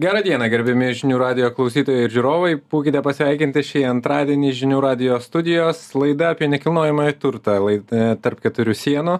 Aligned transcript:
Gerą 0.00 0.22
dieną, 0.24 0.46
gerbimi 0.48 0.86
žinių 0.96 1.16
radio 1.20 1.48
klausytojai 1.52 2.06
ir 2.06 2.12
žiūrovai. 2.14 2.54
Būkite 2.72 3.02
pasveikinti 3.04 3.60
šį 3.68 3.82
antradienį 3.90 4.52
žinių 4.56 4.78
radio 4.80 5.18
studijos 5.20 5.82
laida 5.92 6.30
apie 6.32 6.48
nekilnojamąjį 6.48 7.16
turtą 7.20 7.58
laida 7.66 8.14
tarp 8.24 8.40
keturių 8.40 8.76
sienų. 8.80 9.18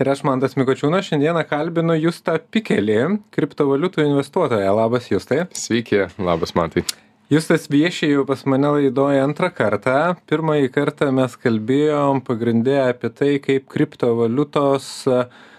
Ir 0.00 0.10
aš 0.14 0.22
Mantas 0.24 0.56
Mikočiūnas 0.56 1.10
šiandieną 1.10 1.42
kalbinu 1.50 1.98
Justą 1.98 2.38
Pikelį, 2.40 2.96
kriptovaliutų 3.36 4.06
investuotoją. 4.06 4.72
Labas, 4.80 5.10
Justai. 5.12 5.42
Sveiki, 5.52 6.06
labas 6.16 6.56
Mantai. 6.56 6.86
Justas 7.28 7.68
viešėjo 7.68 8.24
pas 8.24 8.48
mane 8.48 8.72
laidoje 8.78 9.20
antrą 9.20 9.52
kartą. 9.52 10.00
Pirmąjį 10.32 10.72
kartą 10.72 11.12
mes 11.12 11.36
kalbėjom 11.44 12.24
pagrindę 12.24 12.80
apie 12.86 13.12
tai, 13.12 13.34
kaip 13.44 13.68
kriptovaliutos 13.68 14.92
uh, 15.12 15.26
E, 15.26 15.51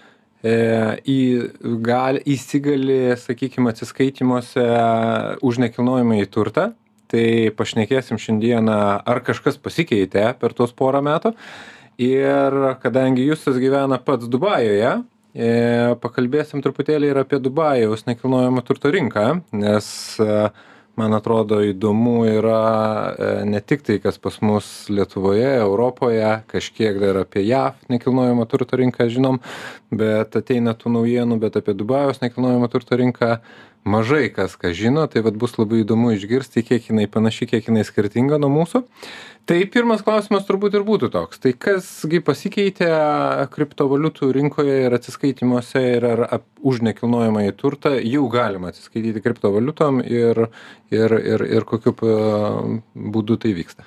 į, 0.44 1.20
gal, 1.84 2.18
įsigali, 2.20 3.16
sakykime, 3.16 3.72
atsiskaitimuose 3.72 4.64
už 5.44 5.60
nekilnojamąjį 5.64 6.26
turtą. 6.32 6.72
Tai 7.08 7.24
pašnekėsim 7.54 8.18
šiandieną, 8.18 8.76
ar 9.06 9.20
kažkas 9.24 9.56
pasikeitė 9.60 10.32
per 10.40 10.54
tuos 10.56 10.72
porą 10.74 11.02
metų. 11.04 11.34
Ir 12.00 12.56
kadangi 12.82 13.26
Justas 13.28 13.60
gyvena 13.62 14.00
pats 14.02 14.26
Dubajoje, 14.26 14.96
e, 15.36 15.50
pakalbėsim 16.02 16.64
truputėlį 16.64 17.12
ir 17.12 17.20
apie 17.22 17.38
Dubajaus 17.38 18.08
nekilnojamo 18.08 18.64
turto 18.66 18.90
rinką, 18.90 19.28
nes 19.54 19.86
uh, 20.24 20.48
man 20.96 21.14
atrodo 21.14 21.60
įdomu 21.64 22.24
yra 22.28 22.60
e, 23.18 23.30
ne 23.48 23.60
tik 23.60 23.82
tai 23.86 23.98
kas 24.02 24.18
pas 24.22 24.36
mus 24.44 24.68
lietuvoje 24.92 25.48
europoje 25.58 26.30
kažkiek 26.50 26.98
dar 27.02 27.22
apie 27.24 27.44
jav 27.46 27.80
nekilnojamo 27.92 28.46
turto 28.50 28.78
rinką 28.78 29.08
žinom 29.10 29.40
bet 29.90 30.36
ateina 30.38 30.76
tų 30.78 30.94
naujienų 30.98 31.40
bet 31.42 31.58
apie 31.60 31.74
dubajaus 31.78 32.22
nekilnojamo 32.22 32.70
turto 32.72 32.98
rinką 33.00 33.38
mažai 33.84 34.28
kas 34.32 34.56
ką 34.60 34.72
žino 34.76 35.04
tai 35.10 35.22
vat 35.24 35.36
bus 35.40 35.56
labai 35.58 35.82
įdomu 35.82 36.14
išgirsti 36.16 36.64
kiek 36.64 36.90
jinai 36.90 37.06
panaši 37.10 37.48
kiek 37.50 37.68
jinai 37.68 37.84
skirtinga 37.86 38.40
nuo 38.40 38.50
mūsų. 38.52 38.82
Tai 39.44 39.58
pirmas 39.68 40.00
klausimas 40.04 40.46
turbūt 40.48 40.78
ir 40.78 40.86
būtų 40.88 41.10
toks. 41.12 41.40
Tai 41.44 41.52
kas 41.60 41.88
gi 42.08 42.22
pasikeitė 42.24 42.88
kriptovaliutų 43.52 44.30
rinkoje 44.32 44.78
ir 44.86 44.96
atsiskaitymuose 44.96 45.82
ir 45.98 46.08
ar 46.14 46.24
ap 46.38 46.46
už 46.64 46.80
nekilnojamąjį 46.88 47.52
turtą 47.60 47.92
jau 48.00 48.24
galima 48.32 48.72
atsiskaityti 48.72 49.20
kriptovaliutom 49.24 50.00
ir 50.00 50.46
ir 50.94 51.18
ir 51.20 51.44
ir 51.58 51.68
kokiu 51.68 51.92
būdu 51.98 53.36
tai 53.44 53.52
vyksta 53.52 53.84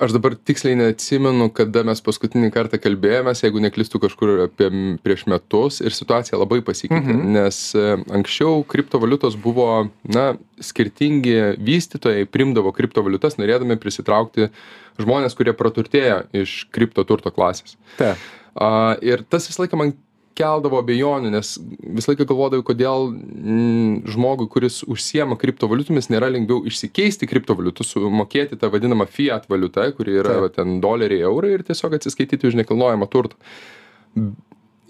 aš 0.00 0.14
dabar 0.14 0.34
tiksliai 0.36 0.76
neatsimenu 0.78 1.48
kada 1.54 1.82
mes 1.86 2.00
paskutinį 2.04 2.50
kartą 2.54 2.78
kalbėjomės 2.82 3.42
jeigu 3.44 3.62
neklystu 3.64 4.00
kažkur 4.02 4.44
apie 4.46 4.68
prieš 5.04 5.26
metus 5.30 5.80
ir 5.82 5.94
situacija 5.96 6.38
labai 6.38 6.60
pasikeitė 6.66 7.14
Mhm. 7.16 7.32
nes 7.34 7.58
e, 7.74 7.86
anksčiau 8.18 8.62
kriptovaliutos 8.68 9.36
buvo 9.42 9.88
na 10.04 10.36
skirtingi 10.60 11.56
vystytojai 11.58 12.26
priimdavo 12.30 12.72
kriptovaliutas 12.76 13.38
norėdami 13.40 13.78
prisitraukti 13.82 14.50
žmones 14.98 15.34
kurie 15.38 15.54
praturtėjo 15.54 16.24
iš 16.32 16.66
kripto 16.74 17.04
turto 17.06 17.30
klasės 17.34 17.76
taip 17.98 18.18
a 18.58 18.96
ir 19.02 19.22
tas 19.30 19.46
visą 19.50 19.64
laiką 19.66 19.78
man 19.78 19.92
keldavo 20.38 20.80
abejonių 20.82 21.32
nes 21.34 21.54
visą 21.58 22.12
laiką 22.12 22.26
galvodavau 22.28 22.66
kodėl 22.66 23.08
mm, 23.12 24.08
žmogui 24.12 24.48
kuris 24.52 24.80
užsiema 24.86 25.38
kriptovaliutomis 25.40 26.10
nėra 26.12 26.30
lengviau 26.32 26.62
išsikeisti 26.70 27.28
kriptovaliutų 27.30 27.86
sumokėti 27.86 28.58
tą 28.60 28.70
vadinamą 28.72 29.08
fiat 29.10 29.48
valiuta 29.50 29.88
kuri 29.96 30.18
yra 30.22 30.40
ten 30.54 30.78
doleriai 30.84 31.26
eurai 31.28 31.56
ir 31.56 31.66
tiesiog 31.68 31.98
atsiskaityti 31.98 32.50
už 32.50 32.60
nekilnojamą 32.62 33.10
turtą 33.10 33.38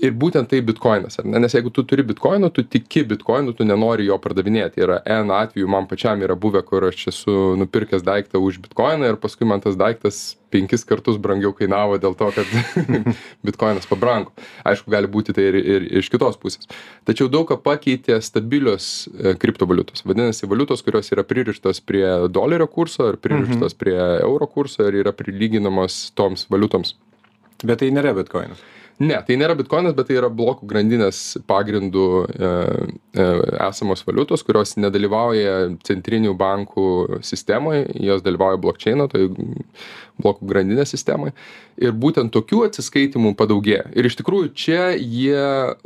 ir 0.02 0.14
būtent 0.14 0.50
tai 0.50 0.60
bitkoinas 0.64 1.18
ar 1.20 1.26
ne? 1.28 1.40
Nes 1.42 1.54
jeigu 1.54 1.72
tu 1.74 1.82
turi 1.86 2.04
bitkoinų 2.06 2.50
tu 2.54 2.64
tiki 2.64 3.02
bitkoinu 3.08 3.54
tu 3.56 3.66
nenori 3.66 4.06
jo 4.08 4.18
pardavinėti. 4.22 4.82
Yra 4.84 5.00
n 5.02 5.32
atvejų 5.34 5.70
man 5.70 5.88
pačiam 5.90 6.22
yra 6.24 6.36
buvę 6.38 6.62
kur 6.66 6.88
aš 6.90 7.08
esu 7.12 7.38
nupirkęs 7.58 8.04
daiktą 8.06 8.42
už 8.42 8.60
bitkoiną 8.64 9.12
ir 9.12 9.18
paskui 9.20 9.48
man 9.48 9.62
tas 9.64 9.78
daiktas 9.78 10.36
penkis 10.52 10.86
kartus 10.88 11.18
brangiau 11.20 11.52
kainavo 11.56 11.98
dėl 12.00 12.14
to 12.18 12.30
kad 12.36 12.54
bitkoinas 13.46 13.88
pabrango. 13.90 14.32
Aišku 14.68 14.92
gali 14.94 15.10
būti 15.10 15.34
tai 15.36 15.48
ir 15.50 15.58
ir 15.58 15.88
iš 16.00 16.10
kitos 16.14 16.38
pusės. 16.40 16.70
Tačiau 17.08 17.28
daug 17.32 17.48
ką 17.50 17.58
pakeitė 17.64 18.20
stabilios 18.24 19.08
e, 19.10 19.34
kriptovaliutos. 19.40 20.06
Vadinasi 20.08 20.48
valiutos 20.48 20.84
kurios 20.86 21.10
yra 21.14 21.26
pririštos 21.26 21.82
prie 21.84 22.06
dolerio 22.32 22.70
kurso 22.70 23.10
ir 23.12 23.20
pririštos 23.20 23.76
prie 23.78 23.98
euro 24.22 24.46
kurso 24.46 24.88
ir 24.88 25.02
yra 25.02 25.12
prilyginamos 25.16 26.08
toms 26.18 26.46
valiutoms. 26.52 26.94
Bet 27.66 27.80
tai 27.82 27.90
nėra 27.90 28.14
bitkoinas 28.14 28.62
ne 29.02 29.18
tai 29.26 29.36
nėra 29.38 29.56
bitkoinas 29.58 29.94
bet 29.96 30.08
tai 30.10 30.18
yra 30.18 30.30
blokų 30.32 30.66
grandinės 30.70 31.38
pagrindu 31.48 32.06
e, 32.26 32.50
e, 33.14 33.28
esamos 33.68 34.04
valiutos 34.06 34.44
kurios 34.46 34.74
nedalyvauja 34.80 35.54
centrinių 35.86 36.34
bankų 36.38 36.88
sistemoj 37.26 37.84
jos 38.08 38.24
dalyvauja 38.26 38.60
blokčeino 38.62 39.08
toj 39.12 39.30
blokų 40.18 40.50
grandinės 40.50 40.94
sistemoj 40.94 41.34
ir 41.78 41.94
būtent 41.94 42.34
tokių 42.34 42.64
atsiskaitymų 42.66 43.36
padaugėja. 43.38 43.86
Ir 43.94 44.08
iš 44.08 44.18
tikrųjų 44.18 44.52
čia 44.58 44.84
jie 44.98 45.42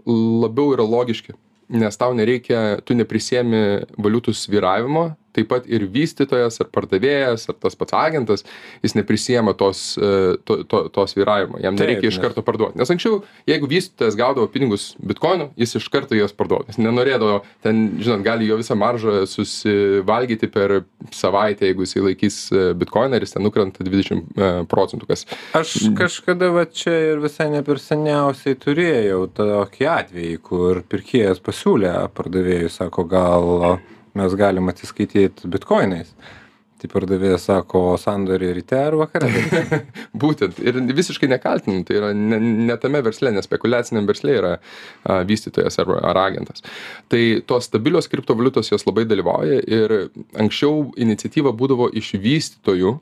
labiau 0.08 0.72
yra 0.72 0.86
logiški 0.88 1.36
nes 1.72 1.96
tau 1.96 2.12
nereikia 2.16 2.82
tu 2.84 2.96
neprisiemi 2.96 3.82
valiutų 3.96 4.34
svyravimo 4.36 5.12
taip 5.36 5.48
pat 5.50 5.66
ir 5.70 5.86
vystytojas 5.92 6.60
ar 6.62 6.68
pardavėjas 6.74 7.48
ar 7.52 7.56
tas 7.62 7.76
pats 7.78 7.94
agentas 7.96 8.44
jis 8.84 8.96
neprisiema 8.98 9.54
tos 9.58 9.96
e, 9.98 10.36
to 10.44 10.62
to 10.68 10.84
to 10.92 11.06
svyravimo. 11.10 11.60
Jam 11.62 11.76
Taip, 11.76 11.86
nereikia 11.86 12.10
iš 12.12 12.18
nes- 12.18 12.24
karto 12.26 12.44
parduot 12.46 12.76
nes 12.78 12.90
anksčiau 12.92 13.22
jeigu 13.48 13.68
vystytojas 13.70 14.16
gaudavo 14.18 14.46
pinigus 14.52 14.92
bitkoinu 15.00 15.50
jis 15.56 15.76
iš 15.80 15.88
karto 15.92 16.16
juos 16.18 16.34
parduoda 16.36 16.68
jis 16.72 16.80
nenorėdavo 16.82 17.40
ten 17.64 17.82
žinot 18.02 18.24
gali 18.26 18.48
jo 18.50 18.58
visą 18.60 18.76
maržą 18.78 19.22
susivalgyti 19.30 20.48
per 20.52 20.82
savaitę 21.12 21.66
jeigu 21.70 21.86
jisai 21.86 22.04
laikys 22.08 22.38
e, 22.52 22.64
bitkoiną 22.78 23.16
ir 23.18 23.26
jis 23.26 23.36
ten 23.36 23.46
nukrenta 23.46 23.84
dvidešim 23.86 24.22
e, 24.36 24.50
procentų 24.70 25.08
kas 25.10 25.26
aš 25.58 25.74
kažkada 25.98 26.52
va 26.54 26.66
čia 26.68 26.94
ir 27.12 27.22
visai 27.24 27.48
ne 27.52 27.62
per 27.66 27.80
seniausiai 27.82 28.58
turėjau 28.62 29.24
tokį 29.36 29.88
atvejį 29.96 30.36
kur 30.44 30.82
pirkėjas 30.92 31.42
pasiūlė 31.44 31.94
pardavėjui 32.16 32.70
sako 32.72 33.04
gal 33.10 33.50
mes 34.18 34.38
galim 34.38 34.70
atsiskaityt 34.72 35.44
bitkoinais. 35.50 36.14
Tai 36.82 36.88
pardavėjas 36.90 37.44
sako 37.46 37.80
o 37.92 37.98
sandoriai 38.00 38.56
ryte 38.56 38.74
ar 38.74 38.96
vakare? 38.98 39.28
Būtent. 40.24 40.56
Ir 40.66 40.80
visiškai 40.90 41.28
nekaltinu 41.30 41.84
tai 41.86 42.00
yra 42.00 42.08
ne 42.16 42.40
ne 42.42 42.76
tame 42.82 42.98
versle 43.06 43.30
ne 43.30 43.42
spekuliaciniam 43.44 44.08
versle 44.08 44.34
yra 44.40 44.50
a, 44.56 45.20
vystytojas 45.28 45.78
ar, 45.78 45.92
ar 46.10 46.18
agentas. 46.24 46.66
Tai 47.12 47.22
tos 47.46 47.70
stabilios 47.70 48.10
kriptovaliutos 48.10 48.72
jos 48.72 48.86
labai 48.88 49.06
dalyvauja 49.06 49.62
ir 49.62 49.96
anksčiau 50.34 50.88
iniciatyva 51.06 51.54
būdavo 51.54 51.86
iš 52.02 52.16
vystytojų 52.24 52.96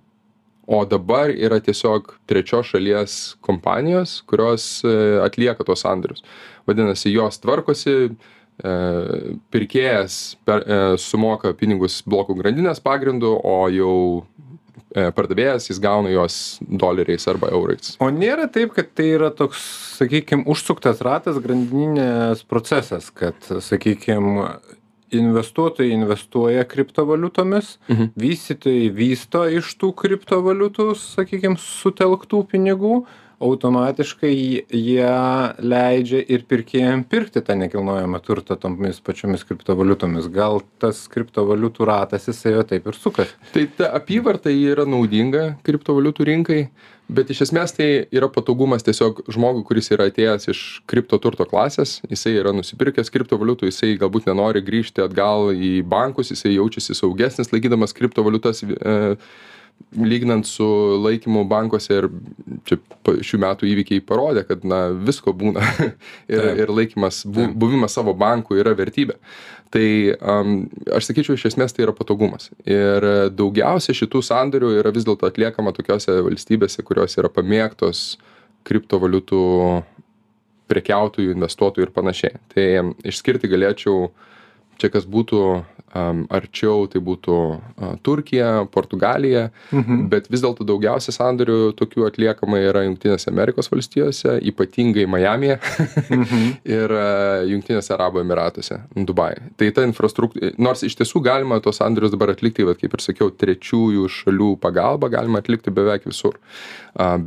o 0.71 0.85
dabar 0.87 1.33
yra 1.33 1.59
tiesiog 1.65 2.13
trečios 2.31 2.69
šalies 2.71 3.17
kompanijos 3.43 4.21
kurios 4.29 4.85
e, 4.85 4.93
atlieka 5.25 5.65
tuos 5.67 5.83
sandorius. 5.83 6.21
Vadinasi 6.69 7.11
jos 7.17 7.41
tvarkosi 7.43 7.97
e, 7.97 8.13
pirkėjas 9.51 10.19
per 10.45 10.65
e, 10.65 10.81
sumoka 11.01 11.53
pinigus 11.59 12.01
blokų 12.07 12.37
grandinės 12.41 12.81
pagrindu 12.85 13.33
o 13.37 13.57
jau 13.73 13.95
e, 14.95 15.11
pardavėjas 15.17 15.71
jis 15.71 15.81
gauna 15.83 16.11
juos 16.13 16.59
doleriais 16.69 17.27
arba 17.31 17.51
eurais 17.55 17.95
o 18.01 18.11
nėra 18.15 18.49
taip 18.53 18.75
kad 18.77 18.91
tai 18.95 19.13
yra 19.17 19.31
toks 19.31 19.63
sakykim 20.01 20.45
užsuktas 20.51 21.01
ratas 21.07 21.39
grandininės 21.43 22.45
procesas 22.49 23.11
kad 23.15 23.37
sakykim 23.61 24.47
investuotojai 25.11 25.91
investuoja 25.91 26.65
kriptovaliutomis 26.71 27.79
Mhm. 27.89 28.13
vystytojai 28.17 28.91
vysto 28.95 29.43
iš 29.59 29.73
tų 29.81 29.93
kriptovaliutų 29.99 30.93
sakykim 30.95 31.57
sutelktų 31.59 32.45
pinigų 32.53 33.05
automatiškai 33.41 34.35
jie 34.69 35.13
leidžia 35.65 36.21
ir 36.21 36.45
pirkėjam 36.49 37.03
pirkti 37.09 37.43
tą 37.45 37.57
nekilnojamą 37.61 38.21
turtą 38.25 38.59
tomis 38.61 39.01
pačiomis 39.05 39.47
kriptovaliutomis. 39.49 40.29
Gal 40.35 40.61
tas 40.83 41.07
kriptovaliutų 41.13 41.89
ratas 41.89 42.29
jisai 42.29 42.55
va 42.59 42.67
taip 42.69 42.87
ir 42.91 43.01
sukasi. 43.01 43.37
Tai 43.55 43.67
ta 43.79 43.93
apyvarta 43.97 44.53
ji 44.53 44.71
yra 44.75 44.87
naudinga 44.89 45.47
kriptovaliutų 45.67 46.29
rinkai 46.31 46.63
bet 47.11 47.31
iš 47.33 47.45
esmės 47.47 47.75
tai 47.75 47.89
yra 48.15 48.29
patogumas 48.33 48.85
tiesiog 48.87 49.25
žmogui 49.33 49.65
kuris 49.67 49.91
yra 49.95 50.09
atėjęs 50.11 50.49
iš 50.53 50.61
kripto 50.91 51.19
turto 51.23 51.47
klasės 51.49 51.99
jisai 52.11 52.37
yra 52.39 52.53
nusipirkęs 52.55 53.11
kriptovaliutų 53.13 53.71
jisai 53.71 53.95
galbūt 54.01 54.29
nenori 54.31 54.63
grįžti 54.65 55.05
atgal 55.05 55.51
į 55.55 55.81
bankus 55.91 56.31
jisai 56.35 56.55
jaučiasi 56.55 56.97
saugesnis 56.99 57.51
laikydamas 57.55 57.97
kriptovaliutas 57.97 58.63
e, 58.63 59.17
lyginant 59.97 60.47
su 60.47 60.67
laikymu 61.03 61.45
bankuose 61.51 61.97
ir 61.97 62.09
čia 62.69 62.79
šių 63.27 63.41
metų 63.43 63.69
įvykiai 63.71 64.03
parodė 64.07 64.45
kad 64.47 64.65
na 64.69 64.89
visko 64.95 65.35
būna. 65.37 65.65
Ir 66.31 66.45
Taip. 66.45 66.61
ir 66.63 66.71
laikymas 66.71 67.25
bu 67.27 67.49
buvimas 67.59 67.97
savo 67.97 68.15
banku 68.15 68.59
yra 68.61 68.75
vertybė. 68.79 69.17
Tai 69.71 69.87
am 70.33 70.55
aš 70.95 71.11
sakyčiau 71.11 71.37
iš 71.39 71.49
esmės 71.53 71.75
tai 71.75 71.85
yra 71.87 71.95
patogumas. 71.95 72.51
Ir 72.67 73.07
daugiausia 73.35 73.95
šitų 73.97 74.23
sandorių 74.27 74.73
yra 74.81 74.93
vis 74.95 75.07
dėlto 75.07 75.29
atliekama 75.31 75.75
tokiose 75.75 76.17
valstybėse 76.27 76.85
kurios 76.87 77.15
yra 77.19 77.31
pamėgtos 77.33 78.19
kriptovaliutų 78.67 79.45
prekiautojų 80.71 81.35
investuotojų 81.35 81.87
ir 81.87 81.95
panašiai. 81.95 82.41
Tai 82.55 82.67
išskirti 83.11 83.51
galėčiau 83.51 84.11
čia 84.81 84.91
kas 84.93 85.07
būtų 85.07 85.43
arčiau 85.95 86.87
tai 86.91 87.01
būtų 87.03 87.37
Turkija, 88.03 88.67
Portugalija, 88.71 89.51
Mhm. 89.73 90.09
bet 90.09 90.29
vis 90.31 90.41
dėlto 90.43 90.65
daugiausia 90.65 91.11
sandorių 91.13 91.73
tokių 91.75 92.07
atliekama 92.11 92.59
yra 92.63 92.85
Junktinėse 92.87 93.29
Amerikos 93.29 93.69
valstijose, 93.69 94.39
ypatingai 94.43 95.07
Miami'e 95.07 95.59
Mhm. 96.11 96.57
ir 96.79 96.89
Junktinėse 97.51 97.91
Arabų 97.97 98.21
Emiratuose, 98.25 98.81
Dubai. 98.95 99.35
Tai 99.57 99.71
ta 99.71 99.83
infrastruktūra, 99.83 100.53
nors 100.59 100.83
iš 100.83 100.97
tiesų 100.97 101.23
galima 101.23 101.61
tos 101.61 101.79
sandorius 101.81 102.11
dabar 102.15 102.31
atlikti, 102.35 102.65
vat, 102.67 102.79
kaip 102.79 102.95
ir 102.95 103.01
sakiau, 103.03 103.31
trečiųjų 103.31 104.07
šalių 104.09 104.59
pagalba 104.61 105.09
galima 105.11 105.39
atlikti 105.43 105.71
beveik 105.75 106.05
visur. 106.07 106.39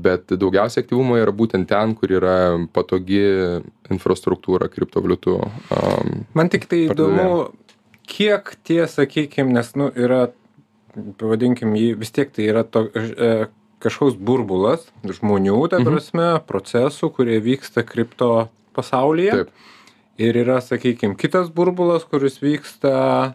Bet 0.03 0.27
daugiausia 0.27 0.83
aktyvumo 0.83 1.15
yra 1.17 1.31
būtent 1.31 1.67
ten, 1.67 1.95
kur 1.95 2.09
yra 2.11 2.35
patogi 2.73 3.61
infrastruktūra 3.91 4.67
kriptovaliutų. 4.71 5.35
am, 5.71 6.25
Man 6.33 6.49
tik 6.49 6.65
tai 6.69 6.87
įdomu, 6.89 7.51
kiek 8.07 8.55
tie, 8.63 8.83
sakykime, 8.87 9.53
nes, 9.55 9.73
nu, 9.79 9.89
yra, 9.95 10.27
pavadinkim 11.17 11.73
jį, 11.77 11.93
vis 11.97 12.11
tiek 12.13 12.31
tai 12.33 12.47
yra 12.51 12.63
to, 12.63 12.85
e, 12.93 13.47
kažkoks 13.83 14.15
burbulas 14.15 14.85
žmonių, 15.03 15.69
ta 15.69 15.79
Mhm. 15.79 15.85
prasme, 15.89 16.27
procesų, 16.47 17.11
kurie 17.13 17.39
vyksta 17.43 17.83
kripto 17.83 18.49
pasaulyje. 18.75 19.31
Taip. 19.31 19.49
Ir 20.17 20.35
yra, 20.43 20.59
sakykime, 20.61 21.17
kitas 21.17 21.49
burbulas, 21.49 22.03
kuris 22.05 22.37
vyksta, 22.39 23.33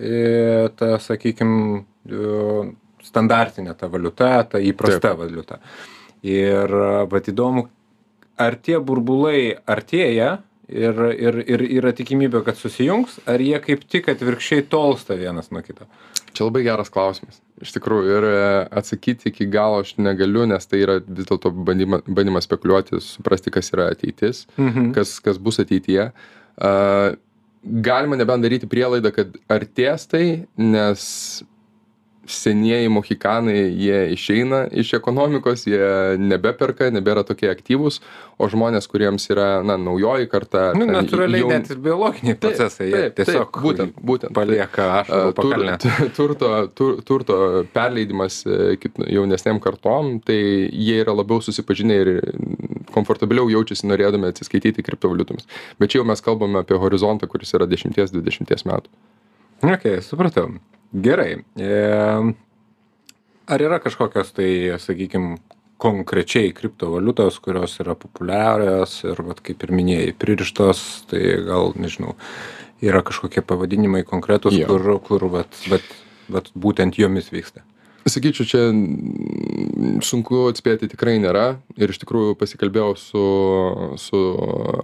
e, 0.00 0.68
ta, 0.76 0.96
sakykime, 0.98 1.84
standartinė 3.04 3.76
ta 3.76 3.88
valiuta, 3.88 4.42
ta 4.48 4.58
įprasta 4.58 5.12
valiuta. 5.16 5.58
Ir, 6.24 6.72
bet 7.10 7.28
įdomu, 7.28 7.68
ar 8.40 8.56
tie 8.56 8.78
burbulai 8.80 9.56
artėja 9.68 10.38
ir, 10.68 10.98
ir, 11.18 11.38
ir 11.44 11.64
yra 11.80 11.92
tikimybė, 11.96 12.44
kad 12.46 12.56
susijungs, 12.60 13.18
ar 13.28 13.40
jie 13.42 13.58
kaip 13.64 13.84
tik 13.90 14.08
atvirkščiai 14.12 14.66
tolsta 14.72 15.16
vienas 15.20 15.50
nuo 15.54 15.62
kito. 15.66 15.86
Čia 16.34 16.48
labai 16.48 16.64
geras 16.66 16.90
klausimas. 16.90 17.38
Iš 17.62 17.70
tikrųjų, 17.76 18.14
ir 18.18 18.24
e, 18.26 18.38
atsakyti 18.80 19.30
iki 19.30 19.46
galo 19.46 19.82
aš 19.84 19.92
negaliu, 20.02 20.42
nes 20.50 20.66
tai 20.66 20.80
yra 20.82 20.96
vis 21.06 21.28
dėlto 21.28 21.52
bandyma, 21.54 22.00
bandymas 22.08 22.48
spekuliuoti, 22.48 22.98
suprasti, 23.04 23.52
kas 23.54 23.70
yra 23.76 23.90
ateitis, 23.94 24.46
Mhm. 24.58 24.90
kas, 24.96 25.20
kas 25.22 25.38
bus 25.38 25.60
ateityje. 25.62 26.08
A, 26.58 26.72
galima 27.64 28.16
nebent 28.18 28.42
daryti 28.44 28.66
prielaidą, 28.68 29.12
kad 29.14 29.36
artės 29.48 30.08
tai, 30.10 30.46
nes 30.58 31.06
senieji 32.30 32.88
mohikanai, 32.88 33.56
jie 33.78 33.98
išeina 34.14 34.64
iš 34.72 34.94
ekonomikos, 34.98 35.66
jie 35.68 36.16
nebeperka, 36.20 36.88
nebėra 36.94 37.24
tokie 37.26 37.50
aktyvūs, 37.52 38.00
o 38.40 38.48
žmonės, 38.50 38.88
kuriems 38.90 39.28
yra, 39.30 39.62
na, 39.66 39.76
naujoji 39.80 40.28
karta. 40.32 40.64
Nu, 40.78 40.86
natūraliai 40.90 41.46
net 41.50 41.70
ir 41.74 41.80
biologiniai 41.84 42.36
procesai, 42.40 42.88
jie 42.90 43.02
tiesiog 43.18 43.60
būtent, 43.64 43.96
būtent. 44.00 44.34
palieka 44.36 44.88
ašarų 45.02 45.34
pakalnę. 45.38 45.76
tu- 45.84 46.10
turto, 46.16 46.52
tur, 46.74 46.96
turto 47.06 47.38
perleidimas 47.76 48.40
e, 48.46 48.76
kit- 48.82 48.98
jaunesnėm 49.06 49.60
kartom, 49.64 50.16
tai 50.24 50.38
jie 50.68 51.00
yra 51.04 51.14
labiau 51.14 51.42
susipažinę 51.44 52.00
ir 52.02 52.12
komfortabiliau 52.94 53.48
jaučiasi 53.52 53.88
norėdami 53.90 54.30
atsiskaityti 54.30 54.84
kriptovaliutomis. 54.86 55.48
Bet 55.82 55.92
čia 55.92 56.00
jau 56.02 56.06
mes 56.08 56.22
kalbame 56.24 56.60
apie 56.62 56.78
horizontą, 56.78 57.28
kuris 57.30 57.54
yra 57.56 57.66
10-20 57.70 58.66
metų. 58.70 58.92
Ok, 59.64 59.86
supratau. 60.04 60.50
Gerai. 60.94 61.42
E, 61.58 61.70
ar 63.50 63.66
yra 63.66 63.80
kažkokios 63.82 64.30
tai, 64.36 64.48
sakykime, 64.78 65.38
konkrečiai 65.84 66.52
kriptovaliutos, 66.54 67.40
kurios 67.42 67.74
yra 67.82 67.96
populiarios 67.98 69.00
ir, 69.04 69.20
vat, 69.26 69.42
kaip 69.44 69.66
ir 69.66 69.74
minėjai, 69.74 70.14
pririštos, 70.16 70.80
tai 71.10 71.22
gal, 71.44 71.74
nežinau, 71.76 72.14
yra 72.84 73.02
kažkokie 73.04 73.42
pavadinimai 73.44 74.04
konkretus, 74.06 74.54
Jo. 74.56 74.70
kur, 74.70 74.86
kur 75.04 75.26
vat, 75.32 75.58
vat, 75.72 75.84
vat 76.32 76.50
būtent 76.54 76.98
jomis 77.00 77.32
vyksta. 77.34 77.66
Sakyčiau, 78.04 78.44
čia 78.44 78.62
sunku 80.04 80.42
atspėti 80.50 80.90
tikrai 80.92 81.14
nėra 81.22 81.56
ir 81.80 81.92
iš 81.92 82.02
tikrųjų 82.02 82.34
pasikalbėjau 82.36 82.90
su, 83.00 83.22
su 84.02 84.20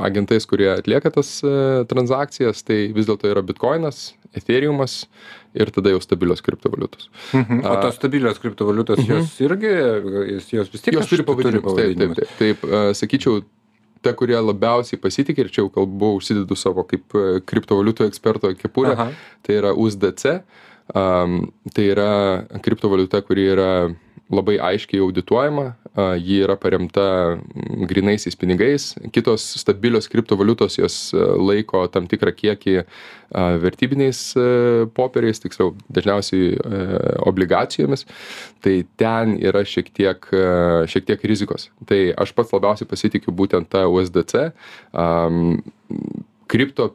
agentais, 0.01 0.47
kurie 0.49 0.71
atlieka 0.73 1.13
tas 1.13 1.35
e, 1.45 1.53
transakcijas, 1.91 2.63
tai 2.65 2.87
vis 2.97 3.09
dėlto 3.11 3.29
yra 3.29 3.43
bitkoinas, 3.45 4.15
ethereumas 4.37 5.03
ir 5.53 5.69
tada 5.75 5.93
jau 5.93 6.01
stabilios 6.01 6.41
kriptovaliutos. 6.47 7.11
Mhm. 7.37 7.61
O 7.69 7.77
tos 7.83 7.99
stabilios 8.01 8.41
kriptovaliutos, 8.41 9.03
Mhm. 9.05 9.13
jos 9.13 9.37
irgi, 9.45 9.75
jos, 10.57 10.73
vis 10.73 10.81
tiek 10.87 10.97
Jos 10.97 11.11
turi 11.13 11.27
pavadinimus. 11.27 11.77
Taip, 11.77 11.99
taip, 11.99 12.17
taip. 12.17 12.65
taip 12.65 12.97
sakyčiau, 12.97 13.43
ta, 14.01 14.15
kurie 14.17 14.39
labiausiai 14.41 14.97
pasitikė 15.01 15.45
ir 15.45 15.53
čia 15.53 15.61
jau 15.67 15.69
kalbu, 15.75 16.15
užsidedu 16.17 16.57
savo 16.57 16.87
kaip 16.89 17.05
e, 17.13 17.41
kriptovaliutų 17.45 18.09
eksperto 18.09 18.55
kepurę, 18.57 18.97
Aha. 18.97 19.11
tai 19.45 19.61
yra 19.61 19.75
USDC. 19.77 20.41
Um, 20.95 21.53
tai 21.75 21.91
yra 21.93 22.11
kriptovaliuta, 22.65 23.23
kuri 23.23 23.51
yra 23.53 23.73
labai 24.31 24.57
aiškiai 24.63 25.03
audituojama, 25.03 25.65
uh, 25.75 26.15
ji 26.19 26.39
yra 26.45 26.55
paremta 26.59 27.05
grinaisiais 27.91 28.39
pinigais, 28.39 28.93
kitos 29.15 29.45
stabilios 29.59 30.07
kriptovaliutos 30.11 30.79
jos 30.79 30.99
uh, 31.15 31.35
laiko 31.39 31.83
tam 31.91 32.07
tikrą 32.11 32.33
kiekį 32.39 32.77
uh, 32.81 32.87
vertybiniais 33.63 34.23
uh, 34.39 34.87
popieriais, 34.95 35.43
tiksliau 35.43 35.75
dažniausiai 35.91 36.55
uh, 36.55 36.95
obligacijomis, 37.27 38.07
tai 38.63 38.81
ten 38.99 39.37
yra 39.43 39.65
šiek 39.67 39.91
tiek, 39.95 40.31
uh, 40.35 40.87
šiek 40.91 41.11
tiek 41.11 41.27
rizikos. 41.27 41.69
Tai 41.91 42.01
aš 42.23 42.35
pats 42.39 42.55
labiausiai 42.55 42.91
pasitikiu 42.91 43.35
būtent 43.35 43.71
tą 43.71 43.87
USDC. 43.91 44.51
Um, 44.95 45.59
kripto 46.51 46.91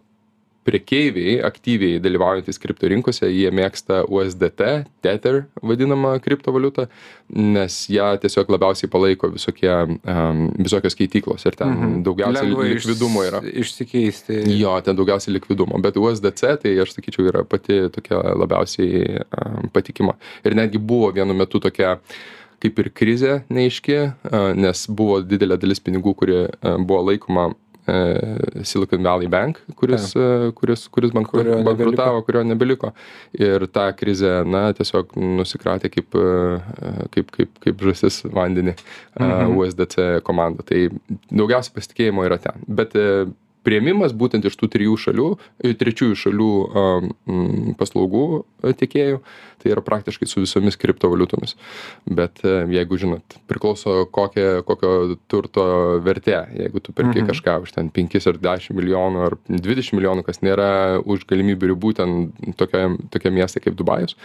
prekeiviai 0.65 1.37
aktyviai 1.45 1.99
dalyvaujantys 2.01 2.57
kripto 2.61 2.89
rinkose, 2.89 3.27
jie 3.29 3.51
mėgsta 3.53 4.01
USDT, 4.09 4.63
Tether 5.05 5.43
vadinamą 5.61 6.15
kriptovaliutą, 6.23 6.87
nes 7.37 7.77
ją 7.93 8.07
tiesiog 8.21 8.49
labiausiai 8.55 8.89
palaiko 8.91 9.29
visokie, 9.33 9.71
um, 9.71 10.47
visokios 10.57 10.97
keityklos 10.97 11.45
ir 11.45 11.57
ten 11.59 11.73
mhm. 11.73 11.99
daugiausiai 12.07 12.49
Lengva 12.49 12.69
likvidumo 12.71 13.25
yra. 13.27 13.43
Iš, 13.45 13.75
išsikeisti. 13.75 14.39
Jo, 14.57 14.73
ten 14.85 14.97
daugiausiai 14.97 15.35
likvidumo, 15.37 15.77
bet 15.85 15.99
USDC 16.01 16.55
tai 16.63 16.73
aš 16.81 16.95
sakyčiau 16.97 17.29
yra 17.29 17.43
pati 17.49 17.83
tokia 17.93 18.23
labiausiai 18.33 19.21
um, 19.21 19.69
patikima. 19.73 20.17
Ir 20.45 20.57
netgi 20.57 20.81
buvo 20.81 21.11
vienu 21.13 21.37
metu 21.37 21.61
tokia 21.61 21.99
kaip 22.63 22.79
ir 22.81 22.89
krizė 22.95 23.35
neaiški, 23.53 23.99
uh, 24.01 24.49
nes 24.57 24.87
buvo 24.89 25.19
didelė 25.21 25.59
dalis 25.61 25.83
pinigų, 25.83 26.15
kuri 26.17 26.41
buvo 26.87 27.03
laikoma 27.11 27.51
Silicon 28.65 29.03
Valley 29.05 29.27
Bank, 29.29 29.59
kuris, 29.77 30.09
uh, 30.17 30.49
kuris, 30.57 30.87
kuris 30.89 31.11
bankru, 31.13 31.41
Kurio 31.43 31.59
bankrutavo, 31.63 32.23
kurio 32.25 32.41
nebeliko. 32.43 32.91
Ir 33.37 33.67
tą 33.69 33.87
krizę, 33.97 34.39
na, 34.49 34.67
tiesiog 34.73 35.13
nusikratė 35.19 35.91
kaip, 35.93 36.17
uh, 36.17 37.05
kaip, 37.13 37.29
kaip, 37.35 37.59
kaip 37.65 37.85
žasis 37.89 38.23
vandenį 38.25 38.75
Mhm. 39.19 39.55
USDC 39.55 40.21
komanda. 40.27 40.63
Tai 40.67 40.89
daugiausia 41.31 41.71
pasitikėjimo 41.75 42.25
yra 42.27 42.37
ten. 42.41 42.65
Bet 42.67 42.95
prieimimas 43.65 44.13
būtent 44.15 44.45
iš 44.47 44.55
tų 44.59 44.69
trijų 44.75 44.95
šalių, 45.01 45.27
e, 45.63 45.73
trečiųjų 45.79 46.19
šalių 46.21 46.51
um, 46.65 47.73
paslaugų 47.79 48.25
e, 48.37 48.73
tiekėjų, 48.77 49.19
tai 49.63 49.71
yra 49.73 49.83
praktiškai 49.85 50.27
su 50.29 50.43
visomis 50.43 50.77
kriptovaliutomis. 50.79 51.55
Bet 52.05 52.43
e, 52.45 52.55
jeigu 52.75 52.99
žinot, 53.01 53.37
priklauso 53.49 54.05
kokia, 54.13 54.61
kokio 54.67 55.15
turto 55.31 55.65
vertė, 56.05 56.43
jeigu 56.53 56.83
tu 56.83 56.93
perki 56.95 57.23
Mhm. 57.23 57.29
kažką 57.31 57.57
už 57.63 57.73
ten 57.75 57.89
5 57.89 58.27
ar 58.29 58.37
10 58.37 58.75
milijonų 58.77 59.25
ar 59.25 59.37
20 59.49 59.97
milijonų, 59.97 60.25
kas 60.27 60.41
nėra 60.45 61.01
už 61.03 61.25
galimybių 61.25 61.73
ribų 61.73 61.95
ten 61.95 62.15
tokia, 62.57 62.89
tokia 63.09 63.31
miestai 63.31 63.63
kaip 63.63 63.75
Dubajus, 63.75 64.15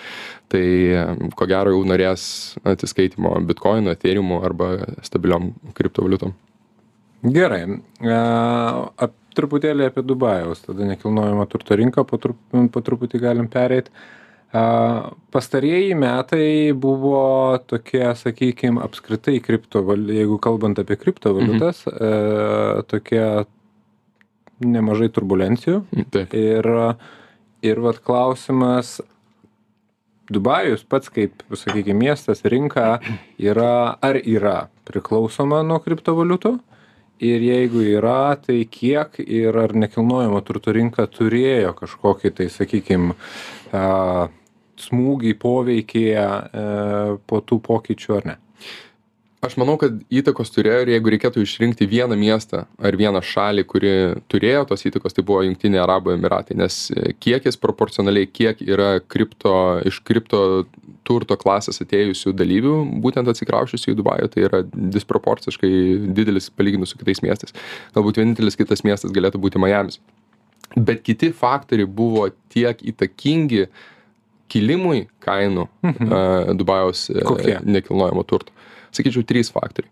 tai 0.49 0.65
ko 1.37 1.47
gero 1.47 1.73
jau 1.75 1.83
norės 1.87 2.57
atsiskaitimo 2.65 3.35
bitkoino, 3.49 3.95
ethereum 3.97 4.33
arba 4.43 4.77
stabiliom 5.07 5.55
kriptovaliutom. 5.75 6.35
Gerai. 7.23 7.65
E, 8.01 8.17
ap, 8.97 9.13
truputėlį 9.37 9.91
apie 9.91 10.05
Dubajaus, 10.07 10.65
tada 10.65 10.87
nekilnojamo 10.89 11.45
turto 11.51 11.77
rinką 11.79 12.05
po, 12.09 12.19
trup, 12.23 12.41
po 12.73 12.83
truputį 12.85 13.21
galim 13.23 13.51
pereiti. 13.51 13.93
Pastarieji 14.51 15.95
metai 15.95 16.73
buvo 16.75 17.21
tokie, 17.71 18.03
sakykime, 18.19 18.83
apskritai 18.83 19.37
kriptovaliutos, 19.45 20.17
jeigu 20.19 20.41
kalbant 20.43 20.81
apie 20.83 20.99
kriptovaliutas, 20.99 21.85
mhm. 21.87 22.01
e, 22.03 22.83
tokie 22.91 23.23
nemažai 24.67 25.07
turbulencijų. 25.15 25.85
Taip. 26.11 26.35
Ir, 26.35 26.69
ir 27.63 27.83
vat 27.87 28.03
klausimas, 28.05 28.99
Dubajus 30.31 30.85
pats 30.87 31.11
kaip, 31.11 31.43
sakykime, 31.51 32.05
miestas, 32.07 32.45
rinka 32.47 33.01
yra, 33.43 33.97
ar 33.99 34.19
yra 34.19 34.69
priklausoma 34.87 35.65
nuo 35.67 35.81
kriptovaliutų? 35.83 36.53
Ir 37.21 37.43
jeigu 37.45 37.83
yra, 37.85 38.37
tai 38.41 38.63
kiek 38.65 39.19
ir 39.21 39.57
ar 39.61 39.75
nekilnojamo 39.77 40.41
turto 40.41 40.73
rinka 40.73 41.05
turėjo 41.05 41.75
kažkokį 41.77 42.31
tai, 42.39 42.47
sakykime, 42.53 43.17
smūgį, 44.81 45.35
poveikį 45.43 46.05
e, 46.17 46.29
po 47.29 47.43
tų 47.45 47.61
pokyčių 47.67 48.17
ar 48.17 48.31
ne? 48.31 48.39
aš 49.41 49.57
manau 49.61 49.77
kad 49.81 49.95
įtakos 50.13 50.53
turėjo 50.53 50.83
ir 50.85 50.91
jeigu 50.95 51.13
reikėtų 51.15 51.43
išrinkti 51.45 51.89
vieną 51.89 52.17
miestą 52.21 52.67
ar 52.77 52.97
vieną 53.01 53.23
šalį 53.25 53.65
kuri 53.69 53.93
turėjo 54.31 54.67
tos 54.69 54.85
įtakos 54.89 55.17
tai 55.17 55.25
buvo 55.27 55.45
jungtiniai 55.47 55.81
arabų 55.81 56.13
emyratai 56.17 56.59
nes 56.61 56.77
kiekis 57.25 57.57
proporcionaliai 57.61 58.29
kiek 58.29 58.61
yra 58.67 58.99
kripto 59.01 59.55
iš 59.89 60.03
kripto 60.05 60.43
turto 61.11 61.35
klasės 61.41 61.83
atėjusių 61.83 62.33
dalyvių 62.39 62.77
būtent 63.03 63.29
atsikrausčiusių 63.35 63.93
į 63.93 63.99
dubajų 63.99 64.31
tai 64.37 64.47
yra 64.47 64.63
disproporciškai 64.71 65.75
didelis 66.15 66.49
palyginus 66.55 66.95
su 66.95 67.03
kitais 67.03 67.21
miestais. 67.27 67.55
Galbūt 67.99 68.23
vienintelis 68.23 68.59
kitas 68.61 68.87
miestas 68.87 69.11
galėtų 69.17 69.43
būti 69.43 69.59
majamis 69.63 69.99
bet 70.77 71.03
kiti 71.03 71.33
faktoriai 71.35 71.89
buvo 71.91 72.29
tiek 72.53 72.79
įtakingi 72.93 73.67
kilimui 74.51 75.09
kainų 75.23 75.69
Mhm. 75.83 76.13
a, 76.13 76.55
dubajaus 76.55 77.11
Kokie? 77.27 77.59
nekilnojamo 77.65 78.23
turto. 78.27 78.53
Sakyčiau 78.93 79.23
trys 79.27 79.51
faktoriai. 79.51 79.91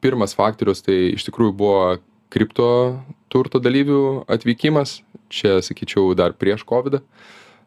Pirmas 0.00 0.34
faktorius 0.36 0.82
tai 0.84 1.14
iš 1.14 1.24
tikrųjų 1.28 1.52
buvo 1.56 1.98
kripto 2.30 3.00
turto 3.32 3.60
dalyvių 3.60 4.24
atvykimas. 4.28 5.02
Čia 5.32 5.60
sakyčiau 5.64 6.14
dar 6.14 6.32
prieš 6.32 6.64
kovidą 6.64 7.00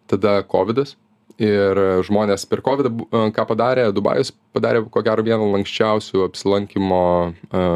tada 0.07 0.41
kovidas 0.43 0.95
ir 1.41 1.81
žmonės 2.07 2.47
per 2.49 2.63
kovidą 2.65 2.91
a, 3.07 3.27
ką 3.33 3.45
padarė? 3.49 3.87
Dubajus 3.95 4.33
padarė 4.55 4.83
ko 4.91 5.03
gero 5.05 5.25
vieną 5.25 5.51
lanksčiausių 5.53 6.25
apsilankymo 6.27 7.03
e, 7.27 7.67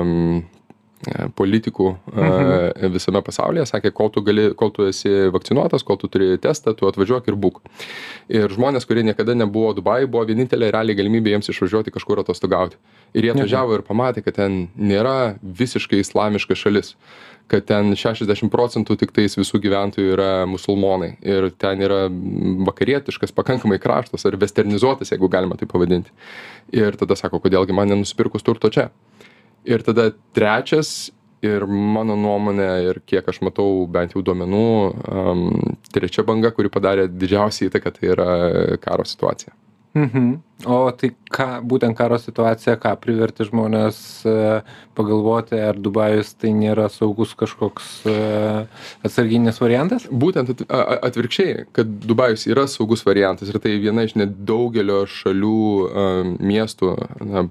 politikų 1.38 1.88
a, 1.91 2.29
visame 2.93 3.22
pasaulyje 3.25 3.65
sakė 3.72 3.91
kol 3.96 4.12
tu 4.13 4.24
gali 4.25 4.51
kol 4.58 4.72
tu 4.75 4.86
esi 4.89 5.31
vakcinuotas 5.34 5.86
kol 5.88 5.98
tu 6.01 6.10
turi 6.12 6.36
testą 6.41 6.75
tu 6.77 6.89
atvažiuok 6.89 7.31
ir 7.31 7.38
būk. 7.41 7.62
Ir 8.31 8.53
žmonės 8.53 8.88
kurie 8.89 9.03
niekada 9.08 9.36
nebuvo 9.38 9.74
dubajuj 9.77 10.10
buvo 10.12 10.27
vienintelė 10.29 10.72
realiai 10.75 11.00
galimybė 11.00 11.36
jiems 11.36 11.51
išvažiuoti 11.53 11.93
kažkur 11.96 12.22
atostogauti. 12.22 12.79
Ir 13.17 13.27
jie 13.27 13.34
atvažiavo 13.36 13.79
ir 13.79 13.86
pamatė 13.88 14.24
kad 14.25 14.38
ten 14.38 14.63
nėra 14.77 15.36
visiškai 15.41 16.01
islamiška 16.05 16.58
šalis 16.58 16.96
kad 17.51 17.65
ten 17.67 17.91
šešiasdešim 18.00 18.48
procentų 18.51 18.96
tiktais 19.01 19.36
visų 19.36 19.60
gyventojų 19.65 20.13
yra 20.13 20.29
musulmonai. 20.48 21.17
Ir 21.20 21.50
ten 21.60 21.84
yra 21.84 22.05
vakarietiškas 22.70 23.36
pakankamai 23.36 23.81
kraštas 23.81 24.24
ar 24.29 24.38
vesternizuotas 24.39 25.12
jeigu 25.12 25.27
galima 25.31 25.58
taip 25.60 25.74
pavadinti. 25.74 26.13
Ir 26.72 26.96
tada 26.96 27.17
sako 27.20 27.41
kodėl 27.43 27.67
gi 27.67 27.75
man 27.75 27.91
nenusipirkus 27.91 28.48
turto 28.48 28.72
čia 28.72 28.88
ir 29.65 29.83
tada 29.85 30.11
trečias 30.35 31.11
ir 31.41 31.65
mano 31.65 32.15
nuomone 32.15 32.67
ir 32.85 33.01
kiek 33.05 33.27
aš 33.27 33.41
matau 33.45 33.87
bent 33.89 34.13
jau 34.13 34.21
duomenų 34.25 34.65
am, 35.09 35.47
trečia 35.93 36.25
banga 36.25 36.51
kuri 36.53 36.69
padarė 36.73 37.07
didžiausią 37.09 37.69
įtaką 37.69 37.93
tai 37.97 38.11
yra 38.13 38.29
karo 38.83 39.05
situacija 39.07 39.53
Mhm. 39.93 40.39
O 40.69 40.75
tai 40.93 41.10
ką, 41.33 41.48
būtent 41.65 41.98
karo 41.98 42.19
situacija, 42.21 42.75
ką 42.79 42.93
privertė 43.01 43.48
žmonės 43.48 43.98
e, 44.29 44.36
pagalvoti, 44.95 45.57
ar 45.57 45.79
Dubajus 45.81 46.36
tai 46.38 46.51
nėra 46.53 46.86
saugus 46.93 47.33
kažkoks 47.36 47.88
e, 48.05 48.13
atsarginis 49.03 49.57
variantas? 49.60 50.05
būtent 50.12 50.63
atvirkščiai 50.69 51.65
kad 51.75 51.89
dubajus 52.05 52.45
yra 52.51 52.67
saugus 52.69 53.03
variantas 53.07 53.50
ir 53.50 53.57
tai 53.63 53.74
viena 53.81 54.05
iš 54.05 54.13
nedaugelio 54.19 55.01
šalių 55.10 55.63
am, 56.03 56.36
miestų 56.39 56.93
na 57.25 57.45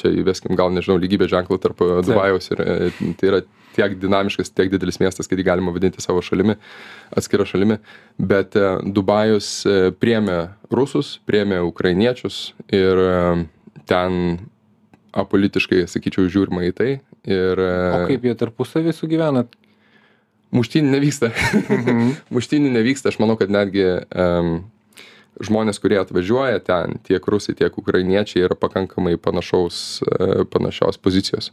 čia 0.00 0.12
įveskim 0.18 0.58
gal 0.58 0.74
nežinau 0.74 0.98
lygybės 1.00 1.30
ženklą 1.32 1.60
tarp 1.62 1.84
a, 1.86 2.00
dubajaus 2.06 2.50
ir 2.52 2.64
e, 2.64 2.76
tai 3.20 3.32
yra 3.32 3.42
tiek 3.78 3.94
dinamiškas 4.02 4.50
tiek 4.52 4.70
didelis 4.74 4.98
miestas 5.02 5.30
kad 5.30 5.38
jį 5.40 5.46
galima 5.46 5.72
vadinti 5.74 6.02
savo 6.04 6.22
šalimi 6.26 6.58
atskira 7.16 7.46
šalimi 7.48 7.78
bet 8.18 8.58
e, 8.58 8.66
dubajus 8.98 9.50
e, 9.70 9.78
priėmė 9.94 10.38
rusus 10.74 11.14
priėmė 11.28 11.62
ukrainiečius 11.70 12.40
ir 12.74 13.02
e, 13.06 13.18
ten 13.88 14.20
apolitiškai 15.18 15.86
sakyčiau 15.88 16.26
žiūrima 16.28 16.66
į 16.68 16.74
tai 16.76 16.90
ir 17.28 17.60
O 17.62 18.02
kaip 18.10 18.26
jie 18.28 18.34
tarpusavį 18.38 18.92
sugyvena? 18.96 19.46
muštynių 20.54 20.90
nevyksta 20.94 21.28
Mhm. 21.68 22.12
muštynių 22.34 22.70
nevyksta 22.76 23.10
aš 23.12 23.18
manau 23.20 23.36
kad 23.40 23.50
netgi 23.52 23.82
em, 23.84 24.52
žmonės 25.44 25.80
kurie 25.82 25.98
atvažiuoja 26.00 26.60
ten 26.64 26.98
tiek 27.06 27.24
rusai 27.30 27.54
tiek 27.58 27.74
ukrainiečiai 27.78 28.44
yra 28.46 28.56
pakankamai 28.58 29.16
panašaus 29.22 30.00
e, 30.02 30.44
panašios 30.50 30.98
pozicijos 31.02 31.50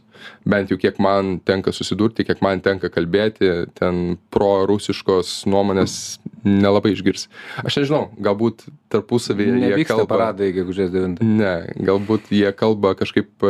bent 0.48 0.72
jau 0.72 0.78
kiek 0.80 0.98
man 1.02 1.38
tenka 1.46 1.74
susidurti 1.76 2.26
kiek 2.26 2.42
man 2.44 2.62
tenka 2.64 2.90
kalbėti 2.92 3.52
ten 3.78 4.18
prorusiškos 4.34 5.44
nuomonės 5.50 6.18
nelabai 6.46 6.94
išgirsi 6.96 7.30
aš 7.64 7.80
nežinau 7.82 8.06
galbūt 8.28 8.66
tarpusavyje 8.92 9.72
jie 9.72 9.88
kalba 9.88 10.08
paradai 10.14 10.52
gegužės 10.56 10.92
9. 10.94 11.20
ne 11.22 11.56
galbūt 11.88 12.32
jie 12.34 12.50
kalba 12.56 12.94
kažkaip 12.98 13.46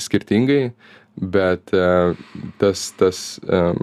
skirtingai 0.00 0.72
bet 1.20 1.72
e, 1.76 1.84
tas 2.58 2.86
tas 2.96 3.20
em, 3.44 3.76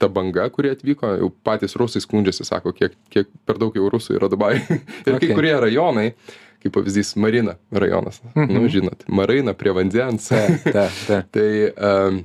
ta 0.00 0.08
banga 0.08 0.48
kuri 0.50 0.70
atvyko 0.72 1.10
jau 1.20 1.30
patys 1.44 1.76
rusai 1.76 2.00
skundžiasi 2.04 2.46
sako 2.48 2.72
kiek 2.72 2.96
kiek 3.12 3.28
per 3.46 3.60
daug 3.60 3.76
jau 3.76 3.90
rusų 3.92 4.16
yra 4.18 4.30
dubajuj 4.32 4.62
ir 4.72 4.80
kai 5.04 5.16
Okay. 5.20 5.34
kurie 5.36 5.52
rajonai 5.60 6.06
kaip 6.62 6.72
pavyzdys 6.74 7.14
marina 7.20 7.58
rajonas 7.70 8.22
nu 8.34 8.64
žinot 8.72 9.04
marina 9.08 9.52
prie 9.54 9.74
vandens. 9.76 10.30
Ta, 10.32 10.40
ta, 10.72 10.86
ta. 11.06 11.20
tai 11.36 11.50
em, 11.76 12.22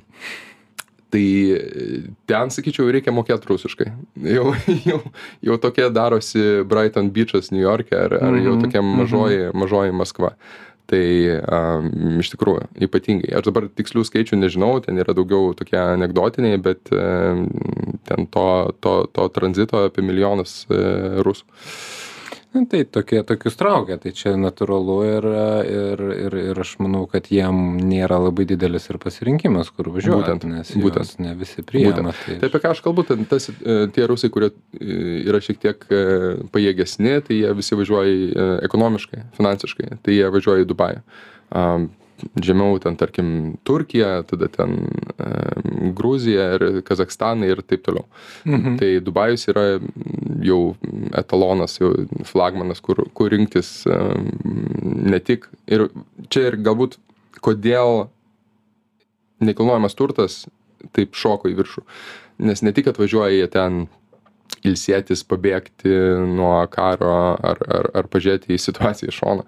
tai 1.11 1.25
ten 2.31 2.47
sakyčiau 2.55 2.87
reikia 2.87 3.11
mokėt 3.11 3.43
rusiškai. 3.49 3.89
Jau 4.31 4.53
jau 4.87 5.01
jau 5.43 5.57
tokia 5.59 5.89
darosi 5.91 6.63
brighton 6.63 7.11
byčas 7.11 7.51
niujorke 7.51 7.97
ar 7.99 8.15
ar 8.15 8.37
jau 8.39 8.55
Mhm, 8.55 8.63
tokia 8.63 8.81
mažoji 8.81 9.49
mažoji 9.53 9.91
maskva 9.91 10.31
tai 10.89 11.05
am, 11.45 11.89
iš 12.23 12.31
tikrųjų 12.33 12.67
ypatingai. 12.87 13.31
Aš 13.37 13.47
dabar 13.49 13.67
tikslių 13.69 14.05
skaičių 14.07 14.39
nežinau 14.39 14.73
ten 14.85 14.99
yra 15.01 15.15
daugiau 15.17 15.53
tokie 15.57 15.79
anekdotiniai 15.79 16.59
bet 16.61 16.91
em, 16.95 17.47
ten 18.07 18.27
to 18.33 18.47
to 18.83 18.95
to 19.13 19.27
tranzito 19.35 19.85
apie 19.87 20.05
milijonas 20.05 20.63
e, 20.69 20.81
rusų 21.25 21.45
Na, 22.51 22.65
tai 22.67 22.81
tokie 22.83 23.21
tokius 23.23 23.55
traukia, 23.55 23.95
tai 24.01 24.11
čia 24.11 24.33
natūralu 24.35 24.95
ir, 25.07 25.27
ir, 25.71 26.01
ir, 26.25 26.33
ir 26.51 26.59
aš 26.59 26.73
manau, 26.83 27.05
kad 27.07 27.29
jiem 27.31 27.77
nėra 27.79 28.17
labai 28.19 28.43
didelis 28.49 28.89
ir 28.91 28.99
pasirinkimas, 28.99 29.69
kur 29.71 29.87
važiuoti, 29.93 30.25
Būtent, 30.25 30.47
nes 30.49 30.73
būtent. 30.73 30.83
būtent. 30.83 31.21
ne 31.23 31.31
visi 31.39 31.63
priima. 31.63 32.11
Tai 32.27 32.49
apie 32.49 32.59
ką 32.65 32.73
aš 32.75 32.81
kalbu, 32.83 33.05
ten 33.07 33.23
tas, 33.31 33.47
e, 33.47 33.77
tie 33.95 34.03
rusai, 34.11 34.31
kurie 34.35 34.51
e, 34.51 35.21
yra 35.29 35.39
šiek 35.39 35.61
tiek 35.63 35.87
e, 35.87 36.01
pajėgesni, 36.51 37.15
tai 37.23 37.39
jie 37.39 37.55
visi 37.55 37.79
važiuoja 37.79 38.11
į, 38.11 38.27
ekonomiškai, 38.67 39.23
finansiškai, 39.39 39.89
tai 40.03 40.19
jie 40.19 40.27
važiuoja 40.35 40.65
į 40.65 40.69
Dubajų. 40.73 41.05
Žemiau 42.41 42.79
ten, 42.83 42.95
tarkim, 42.99 43.31
Turkija, 43.67 44.21
tada 44.29 44.49
ten 44.51 44.77
e, 45.17 45.29
Gruzija 45.97 46.47
ir 46.57 46.65
Kazakstanai 46.87 47.51
ir 47.53 47.63
taip 47.65 47.85
toliau. 47.87 48.07
Mhm. 48.45 48.77
Tai 48.81 48.91
Dubajus 49.05 49.47
yra 49.51 49.65
jau 50.45 50.61
etalonas, 51.17 51.77
jau 51.81 51.93
flagmanas, 52.27 52.81
kur, 52.83 53.03
kur 53.17 53.31
rinktis 53.33 53.81
e, 53.85 53.99
ne 55.11 55.19
tik. 55.19 55.49
Ir 55.71 55.89
čia 56.29 56.49
ir 56.51 56.59
galbūt 56.61 56.99
kodėl 57.41 58.09
nekilnojamas 59.41 59.97
turtas 59.97 60.43
taip 60.95 61.17
šoko 61.17 61.49
į 61.51 61.57
viršų. 61.59 61.83
Nes 62.47 62.63
ne 62.65 62.73
tik 62.73 62.89
atvažiuoja 62.89 63.33
jie 63.35 63.49
ten 63.53 63.83
ilsėtis, 64.67 65.23
pabėgti 65.25 65.93
nuo 66.29 66.55
karo 66.73 67.13
ar, 67.37 67.61
ar, 67.61 67.89
ar 67.97 68.09
pažiūrėti 68.11 68.53
į 68.55 68.61
situaciją 68.61 69.11
iš 69.11 69.21
šono. 69.21 69.45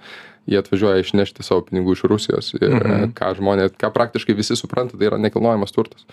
Jie 0.50 0.60
atvažiuoja 0.60 1.04
išnešti 1.04 1.44
savo 1.46 1.64
pinigų 1.64 1.94
iš 1.96 2.02
Rusijos 2.12 2.54
ir 2.58 2.74
Mhm. 2.74 2.88
mhm. 2.94 3.12
ką 3.16 3.34
žmonės, 3.38 3.76
ką 3.80 3.92
praktiškai 3.96 4.36
visi 4.36 4.58
supranta, 4.60 4.98
tai 4.98 5.08
yra 5.08 5.20
nekilnojamas 5.22 5.72
turtas. 5.72 6.06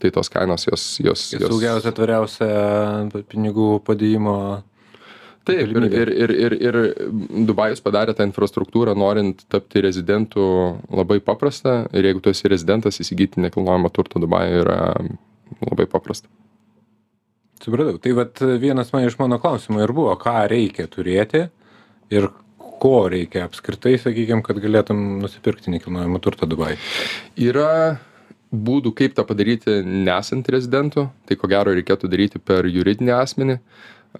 Tai 0.00 0.10
tos 0.10 0.30
kainos 0.32 0.66
jos... 0.66 1.00
jos, 1.04 1.30
Tai 1.30 1.48
Saugiausia, 1.48 1.92
tvariausia 1.92 2.48
pinigų 3.28 3.80
padėjimo. 3.84 4.62
Taip, 5.44 5.68
ir, 5.76 5.84
ir, 5.92 6.08
ir, 6.08 6.30
ir, 6.32 6.54
ir 6.56 6.76
Dubajus 7.44 7.82
padarė 7.84 8.14
tą 8.16 8.24
infrastruktūrą, 8.24 8.94
norint 8.96 9.44
tapti 9.52 9.82
rezidentu 9.84 10.40
labai 10.88 11.18
paprasta. 11.20 11.82
Ir 11.92 12.08
jeigu 12.08 12.24
tu 12.24 12.32
esi 12.32 12.48
rezidentas, 12.48 12.96
įsigyti 13.04 13.44
nekilnojamą 13.44 13.92
turtą 13.92 14.22
Dubajuje 14.24 14.62
yra 14.64 14.78
labai 15.60 15.84
paprasta. 15.84 16.32
Supratau. 17.60 17.98
Tai 18.00 18.12
vat 18.16 18.40
vienas 18.60 18.90
man 18.92 19.04
iš 19.04 19.18
mano 19.20 19.38
klausimų 19.40 19.84
ir 19.84 19.92
buvo, 19.96 20.16
ką 20.20 20.48
reikia 20.50 20.88
turėti 20.90 21.46
ir 22.12 22.30
ko 22.84 23.06
reikia 23.08 23.46
apskritai, 23.48 23.96
sakykime, 24.00 24.44
kad 24.44 24.60
galėtum 24.60 25.22
nusipirkti 25.22 25.72
nekilnojamą 25.72 26.20
turtą 26.24 26.48
Dubai. 26.50 26.74
Yra 27.40 27.96
būdų, 28.54 28.92
kaip 28.98 29.16
tą 29.16 29.24
padaryti 29.26 29.80
nesant 29.84 30.48
rezidentu. 30.52 31.08
Tai 31.24 31.40
ko 31.40 31.50
gero 31.50 31.74
reikėtų 31.74 32.10
daryti 32.12 32.40
per 32.42 32.68
juridinį 32.68 33.14
asmenį. 33.16 33.58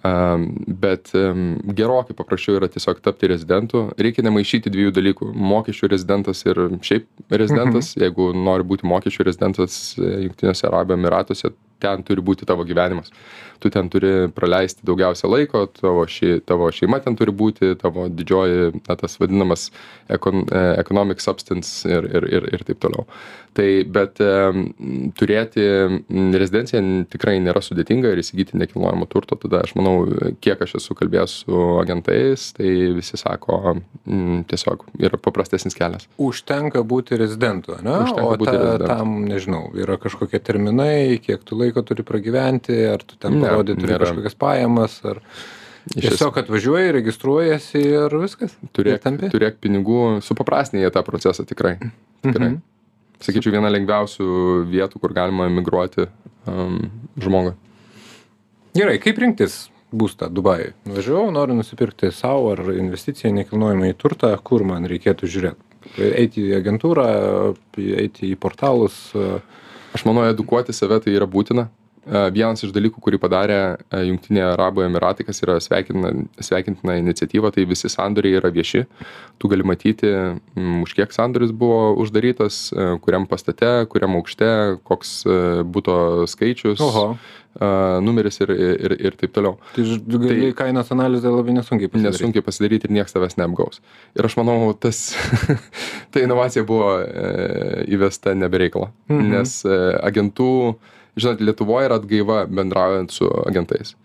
Um, 0.03 0.49
bet 0.67 1.13
um, 1.15 1.53
gerokai 1.71 2.11
paprasčiau 2.17 2.57
yra 2.57 2.67
tiesiog 2.67 2.97
tapti 3.05 3.29
rezidentu. 3.31 3.85
Reikia 3.95 4.25
nemaišyti 4.27 4.73
dviejų 4.73 4.91
dalykų- 4.97 5.29
mokesčių 5.53 5.89
rezidentas 5.93 6.43
ir 6.43 6.59
šiaip 6.83 7.05
rezidentas. 7.31 7.93
Mhm. 7.93 8.03
Jeigu 8.03 8.25
nori 8.35 8.67
būti 8.67 8.89
mokesčių 8.91 9.29
rezidentas 9.29 9.95
e, 9.95 10.25
Junktinėse 10.25 10.67
Arabų 10.67 10.97
Emiratuose, 10.97 11.53
ten 11.79 12.03
turi 12.07 12.23
būti 12.25 12.47
tavo 12.47 12.65
gyvenimas. 12.67 13.11
Tu 13.63 13.71
ten 13.71 13.89
turi 13.91 14.27
praleisti 14.35 14.85
daugiausia 14.87 15.29
laiko 15.31 15.65
tavo 15.71 16.05
ši 16.07 16.39
tavo 16.45 16.69
šeima 16.75 16.99
ten 17.03 17.15
turi 17.19 17.33
būti 17.35 17.73
tavo 17.81 18.07
didžioji 18.11 18.81
na 18.87 18.97
tas 18.99 19.17
vadinamas 19.21 19.69
ekon 20.11 20.45
e, 20.45 20.63
economic 20.81 21.23
substance 21.23 21.87
ir 21.89 22.09
ir 22.11 22.29
ir 22.39 22.49
ir 22.53 22.65
taip 22.67 22.81
toliau 22.83 23.07
tai 23.55 23.69
bet 23.87 24.19
turėti 25.19 25.63
rezidenciją 26.35 26.81
tikrai 27.11 27.37
nėra 27.43 27.61
sudėtinga 27.63 28.11
ir 28.13 28.21
įsigyti 28.21 28.57
nekilnojamo 28.59 29.07
turto 29.11 29.37
tada 29.39 29.61
aš 29.65 29.75
manau 29.79 30.05
kiek 30.43 30.61
aš 30.65 30.75
esu 30.81 30.95
kalbėjęs 30.97 31.35
su 31.45 31.61
agentais 31.81 32.49
tai 32.57 32.71
visi 32.97 33.19
sako 33.19 33.77
tiesiog 34.51 34.85
yra 34.99 35.19
paprastesnis 35.21 35.77
kelias 35.77 36.07
Užtenka 36.21 36.83
būti 36.85 37.17
rezidentu, 37.19 37.75
ne? 37.83 37.97
Užtenka 38.05 38.27
o 38.27 38.37
būti 38.39 38.51
ta, 38.51 38.57
rezidentu. 38.59 38.87
tam, 38.91 39.15
nežinau, 39.29 39.63
yra 39.79 39.97
kažkokie 40.01 40.39
terminai, 40.43 41.17
kiek 41.23 41.43
tu 41.47 41.57
laiko 41.59 41.83
turi 41.85 42.03
pragyventi, 42.07 42.75
ar 42.91 43.03
tu 43.03 43.17
ten 43.19 43.39
Ne, 43.39 43.45
parodyti 43.47 43.81
turi 43.81 43.93
nėra. 43.95 44.05
kažkokias 44.07 44.37
pajamas, 44.39 44.99
ar 45.07 45.21
Iš 45.95 46.07
tiesiog 46.07 46.37
atvažiuoji, 46.41 46.93
registruojasi 46.97 47.81
ir 47.93 48.15
viskas. 48.17 48.55
turėk, 48.73 49.03
turėk 49.29 49.59
pinigų, 49.61 50.21
supaprastinė 50.25 50.81
jie 50.87 50.89
tą 50.95 51.03
procesą 51.05 51.45
tikrai. 51.45 51.75
tikrai. 52.25 52.55
Mhm. 52.55 52.61
Sakyčiau, 53.25 53.55
viena 53.55 53.71
lengviausių 53.73 54.27
vietų, 54.69 54.99
kur 55.01 55.13
galima 55.15 55.47
emigruoti 55.49 56.05
um, 56.45 56.77
žmogui. 57.17 57.55
Gerai, 58.75 58.99
kaip 59.01 59.17
rinktis 59.21 59.63
būstą 59.95 60.27
Dubajui? 60.29 60.73
Važiavau, 60.91 61.31
noriu 61.33 61.55
nusipirkti 61.57 62.11
savo 62.13 62.51
ar 62.53 62.61
investiciją 62.75 63.31
nekilnojamą 63.33 63.89
į 63.89 63.95
turtą, 63.97 64.33
kur 64.45 64.65
man 64.67 64.85
reikėtų 64.91 65.29
žiūrėti. 65.31 65.71
Eiti 65.95 66.43
į 66.49 66.57
agentūrą, 66.59 67.07
eiti 67.77 68.29
į 68.33 68.37
portalus. 68.41 68.97
Aš 69.95 70.05
manau, 70.05 70.25
edukuoti 70.27 70.75
save 70.75 70.99
tai 71.01 71.15
yra 71.15 71.29
būtina. 71.29 71.69
E, 72.05 72.25
Vienas 72.35 72.61
iš 72.63 72.73
dalykų, 72.75 73.01
kurį 73.01 73.19
padarė 73.21 73.59
e, 73.89 74.01
Junktiniai 74.09 74.51
Arabų 74.51 74.83
Emiratai, 74.85 75.25
kas 75.25 75.41
yra 75.41 75.57
sveikintina, 75.63 76.27
sveikintina 76.43 76.99
iniciatyva, 77.01 77.49
tai 77.55 77.65
visi 77.69 77.89
sandoriai 77.89 78.37
yra 78.39 78.51
vieši. 78.53 78.83
Tu 79.41 79.49
gali 79.51 79.65
matyti, 79.65 80.11
už 80.85 80.93
kiek 80.97 81.15
sandoris 81.15 81.53
buvo 81.55 81.95
uždarytas, 82.03 82.67
e, 82.73 82.91
kuriam 83.03 83.25
pastate, 83.29 83.71
kuriam 83.91 84.19
aukšte, 84.19 84.51
koks 84.85 85.17
būto 85.65 85.97
skaičius, 86.29 86.81
Oho, 86.83 87.05
numeris 88.05 88.37
ir, 88.43 88.51
ir, 88.53 88.95
ir 89.09 89.17
taip 89.17 89.33
toliau. 89.35 89.55
tai 89.73 89.85
gali 90.27 90.49
kainos 90.55 90.91
analizę 90.93 91.31
labai 91.31 91.55
nesunkiai 91.57 91.89
pasidaryti. 91.89 92.19
nesunkiai 92.19 92.45
pasidaryti 92.45 92.89
ir 92.89 92.95
niekas 92.99 93.15
tavęs 93.15 93.37
neapgaus. 93.39 93.81
Ir 94.19 94.27
aš 94.27 94.35
manau, 94.37 94.73
tas, 94.77 95.07
ta 96.11 96.21
inovacija 96.21 96.65
buvo 96.67 96.99
įvesta 97.89 98.35
nebereikalo. 98.37 98.91
Mhm. 99.09 99.31
Nes 99.31 99.61
agentų, 99.65 100.51
žinot, 101.19 101.43
Lietuvoje 101.43 101.89
yra 101.89 101.99
atgaiva 102.01 102.45
bendraujant 102.49 103.11
su 103.13 103.29
agentais. 103.45 103.95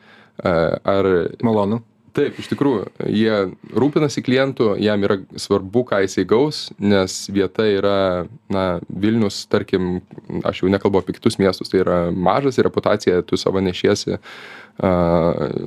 E, 0.45 0.51
ar 0.95 1.09
Malonu. 1.45 1.83
taip, 2.17 2.41
iš 2.43 2.49
tikrųjų, 2.51 2.89
jie 3.15 3.35
rūpinasi 3.79 4.23
klientu, 4.27 4.73
jam 4.83 5.05
yra 5.07 5.21
svarbu, 5.39 5.85
ką 5.87 6.01
jisai 6.03 6.25
gaus, 6.29 6.65
nes 6.83 7.15
vieta 7.31 7.63
yra, 7.71 8.27
na, 8.51 8.65
Vilnius, 8.91 9.45
tarkim, 9.47 10.01
aš 10.43 10.65
jau 10.65 10.73
nekalbu 10.73 11.01
apie 11.01 11.15
kitus 11.15 11.39
miestus, 11.39 11.71
tai 11.71 11.85
yra 11.85 12.01
mažas 12.11 12.59
ir 12.59 12.67
reputacija, 12.67 13.23
tu 13.23 13.39
savo 13.39 13.63
nešiesi 13.63 14.17
a, 14.17 14.21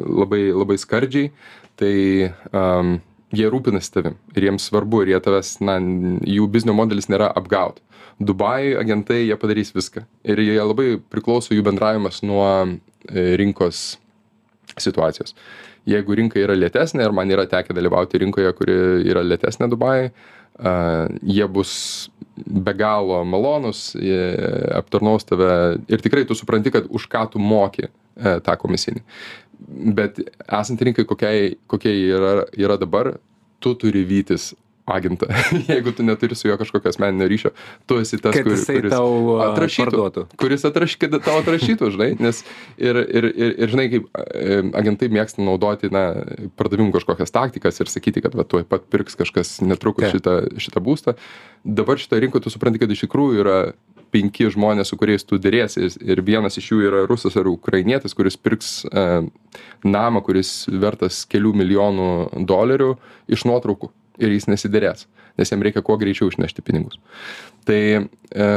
labai, 0.04 0.44
labai 0.52 0.78
skardžiai, 0.84 1.32
tai 1.80 1.96
um, 2.52 2.98
jie 3.34 3.48
rūpinasi 3.50 3.96
tavim 3.96 4.20
ir 4.36 4.50
jiems 4.50 4.68
svarbu 4.70 5.04
ir 5.04 5.16
jie 5.16 5.24
tavęs, 5.26 5.56
na, 5.64 5.80
jų 6.28 6.50
biznio 6.52 6.76
modelis 6.78 7.10
nėra 7.12 7.32
apgaut. 7.34 7.80
Dubai 8.20 8.76
agentai 8.78 9.24
jie 9.26 9.38
padarys 9.40 9.74
viską 9.74 10.04
ir 10.30 10.42
jie 10.44 10.60
labai 10.62 10.96
priklauso 11.12 11.56
jų 11.56 11.66
bendravimas 11.66 12.22
nuo 12.26 12.46
e, 12.64 13.34
rinkos 13.40 13.98
situacijos. 14.78 15.36
Jeigu 15.90 16.16
rinka 16.16 16.40
yra 16.40 16.56
lėtesnė 16.56 17.04
ir 17.04 17.16
man 17.16 17.32
yra 17.34 17.46
tekę 17.50 17.76
dalyvauti 17.76 18.22
rinkoje, 18.22 18.54
kuri 18.56 18.76
yra 19.10 19.24
lėtesnė 19.26 19.68
Dubajai, 19.72 20.14
uh, 20.14 21.10
jie 21.20 21.48
bus 21.52 21.74
be 22.38 22.74
galo 22.78 23.20
malonus, 23.28 23.90
jie 24.00 24.22
aptarnaus 24.80 25.28
tave 25.28 25.50
ir 25.92 26.04
tikrai 26.04 26.24
tu 26.30 26.38
supranti, 26.40 26.72
kad 26.72 26.88
už 26.88 27.10
ką 27.12 27.26
tu 27.34 27.44
moki 27.44 27.90
uh, 27.90 28.40
tą 28.46 28.56
komisinį. 28.62 29.04
Bet 30.00 30.24
esant 30.48 30.82
rinkai, 30.88 31.04
kokiai, 31.08 31.54
kokia 31.68 31.94
yra, 32.16 32.34
yra 32.56 32.80
dabar, 32.80 33.18
tu 33.64 33.76
turi 33.80 34.06
vytis 34.08 34.54
agentą. 34.86 35.28
Jeigu 35.70 35.92
tu 35.92 36.04
neturi 36.04 36.36
su 36.36 36.48
juo 36.48 36.58
kažkokio 36.58 36.90
asmeninio 36.90 37.28
ryšio, 37.28 37.52
tu 37.88 38.00
esi 38.02 38.18
tas, 38.22 38.36
kur- 38.36 38.52
kuris 38.52 38.92
tau 38.92 39.38
atrašytų 39.46 39.86
parduotų. 39.86 40.26
kuris 40.40 40.66
atraš, 40.68 40.98
tau 41.00 41.38
atrašytų, 41.40 41.92
žinai, 41.96 42.10
nes 42.20 42.44
ir, 42.78 43.00
ir, 43.00 43.30
ir, 43.32 43.56
ir 43.64 43.74
žinai, 43.74 43.88
kaip 43.94 44.22
agentai 44.82 45.10
mėgsta 45.14 45.44
naudoti, 45.46 45.92
na, 45.94 46.04
pardavimų 46.60 46.98
kažkokias 46.98 47.32
taktikas 47.34 47.80
ir 47.80 47.92
sakyti, 47.92 48.26
kad 48.26 48.36
va, 48.36 48.44
tuoj 48.48 48.68
pat 48.68 48.86
pirks 48.92 49.16
kažkas 49.20 49.56
netrukus 49.64 50.10
Taip. 50.10 50.20
šitą, 50.20 50.36
šitą 50.60 50.84
būstą. 50.84 51.16
Dabar 51.64 52.02
šitą 52.02 52.20
rinką 52.20 52.44
tu 52.44 52.52
supranti, 52.52 52.82
kad 52.84 52.92
iš 52.92 53.06
tikrųjų 53.06 53.40
yra 53.46 53.58
penki 54.14 54.46
žmonės, 54.52 54.92
su 54.92 55.00
kuriais 55.00 55.24
tu 55.26 55.40
dėrėsi 55.42 55.88
ir 56.06 56.22
vienas 56.22 56.60
iš 56.60 56.68
jų 56.70 56.84
yra 56.86 57.02
rusas 57.10 57.34
ar 57.40 57.48
ukrainietis, 57.50 58.14
kuris 58.14 58.38
pirks 58.38 58.84
e, 58.86 59.06
namą, 59.88 60.22
kuris 60.28 60.68
vertas 60.70 61.24
kelių 61.26 61.56
milijonų 61.64 62.12
dolerių 62.46 62.92
iš 63.34 63.48
nuotraukų 63.50 63.90
ir 64.22 64.34
jis 64.36 64.50
nesiderės, 64.52 65.08
nes 65.40 65.54
jam 65.54 65.64
reikia 65.66 65.84
kuo 65.86 65.98
greičiau 66.02 66.32
išnešti 66.32 66.66
pinigus. 66.66 67.00
Tai 67.68 67.80
e, 68.04 68.50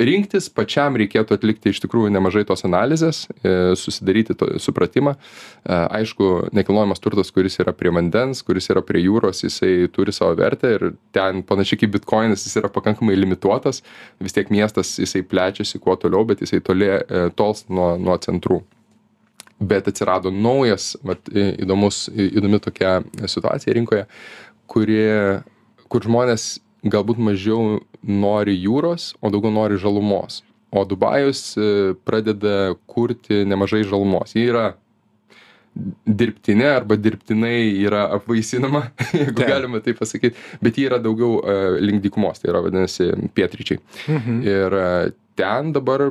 rinktis 0.00 0.48
pačiam 0.52 0.96
reikėtų 0.98 1.36
atlikti 1.36 1.72
iš 1.72 1.80
tikrųjų 1.84 2.10
nemažai 2.14 2.42
tos 2.48 2.64
analizės, 2.66 3.24
e, 3.42 3.74
susidaryti 3.78 4.36
to, 4.38 4.48
supratimą. 4.62 5.14
E, 5.16 5.76
aišku, 6.00 6.30
nekilnojamas 6.56 7.02
turtas, 7.02 7.32
kuris 7.34 7.58
yra 7.62 7.74
prie 7.76 7.92
vandens, 7.94 8.42
kuris 8.46 8.70
yra 8.72 8.82
prie 8.86 9.02
jūros, 9.04 9.44
jisai 9.44 9.90
turi 9.92 10.14
savo 10.16 10.36
vertę 10.40 10.74
ir 10.76 10.88
ten 11.16 11.44
panašiai 11.46 11.84
kaip 11.84 11.94
bitkoinas, 11.98 12.46
jis 12.46 12.58
yra 12.62 12.72
pakankamai 12.72 13.18
limituotas, 13.18 13.82
vis 14.22 14.36
tiek 14.36 14.52
miestas 14.52 14.96
jisai 15.02 15.24
plečiasi 15.26 15.82
kuo 15.82 15.96
toliau, 16.00 16.26
bet 16.28 16.44
jisai 16.44 16.62
toli 16.64 16.90
e, 16.90 17.24
tols 17.36 17.66
nuo, 17.68 17.94
nuo 18.00 18.18
centrų 18.20 18.62
bet 19.60 19.90
atsirado 19.90 20.30
naujas, 20.32 20.94
vat, 21.04 21.28
įdomus, 21.34 22.06
įdomi 22.08 22.62
tokia 22.64 22.94
situacija 23.28 23.74
rinkoje, 23.76 24.06
kuri, 24.70 25.00
kur 25.90 26.06
žmonės 26.06 26.60
galbūt 26.86 27.20
mažiau 27.20 27.80
nori 28.02 28.54
jūros, 28.56 29.14
o 29.20 29.32
daugiau 29.32 29.52
nori 29.52 29.80
žalumos. 29.80 30.40
O 30.70 30.84
Dubajus 30.86 31.56
e, 31.58 31.94
pradeda 32.06 32.76
kurti 32.88 33.42
nemažai 33.48 33.82
žalumos. 33.84 34.36
Ji 34.36 34.46
yra 34.52 34.68
dirbtinė 36.06 36.66
arba 36.72 36.96
dirbtinai 36.98 37.58
yra 37.84 38.04
apvaisinama, 38.16 38.84
jeigu 39.14 39.36
Taip. 39.38 39.48
galima 39.50 39.80
tai 39.82 39.94
pasakyti, 39.98 40.38
bet 40.62 40.78
ji 40.78 40.86
yra 40.88 40.98
daugiau 41.02 41.36
uh, 41.38 41.76
link 41.82 42.02
dykumos, 42.02 42.42
tai 42.42 42.50
yra 42.50 42.62
vadinasi 42.64 43.10
pietryčiai. 43.36 43.78
Mhm. 44.10 44.40
Ir 44.46 44.78
e, 44.80 44.88
ten 45.40 45.72
dabar, 45.72 46.10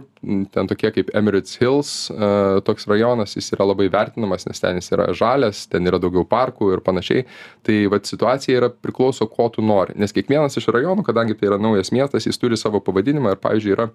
ten 0.54 0.70
tokie 0.70 0.92
kaip 0.96 1.12
Emirates 1.16 1.60
Hills, 1.62 1.92
e, 2.10 2.30
toks 2.66 2.88
rajonas, 2.90 3.36
jis 3.38 3.54
yra 3.56 3.68
labai 3.70 3.88
vertinamas, 3.94 4.48
nes 4.50 4.62
ten 4.62 4.80
jis 4.80 4.92
yra 4.96 5.10
žalias, 5.18 5.64
ten 5.70 5.88
yra 5.90 6.00
daugiau 6.02 6.26
parkų 6.28 6.72
ir 6.76 6.84
panašiai. 6.86 7.26
Tai 7.66 7.78
vat 7.94 8.10
situacija 8.10 8.60
yra 8.62 8.72
priklauso, 8.74 9.30
ko 9.30 9.50
tu 9.54 9.64
nori. 9.66 9.96
Nes 10.00 10.16
kiekvienas 10.16 10.58
iš 10.60 10.70
rajonų, 10.74 11.06
kadangi 11.08 11.38
tai 11.38 11.52
yra 11.52 11.62
naujas 11.62 11.94
miestas, 11.96 12.28
jis 12.28 12.42
turi 12.42 12.58
savo 12.60 12.82
pavadinimą 12.84 13.36
ir, 13.36 13.42
pavyzdžiui, 13.44 13.76
yra 13.78 13.90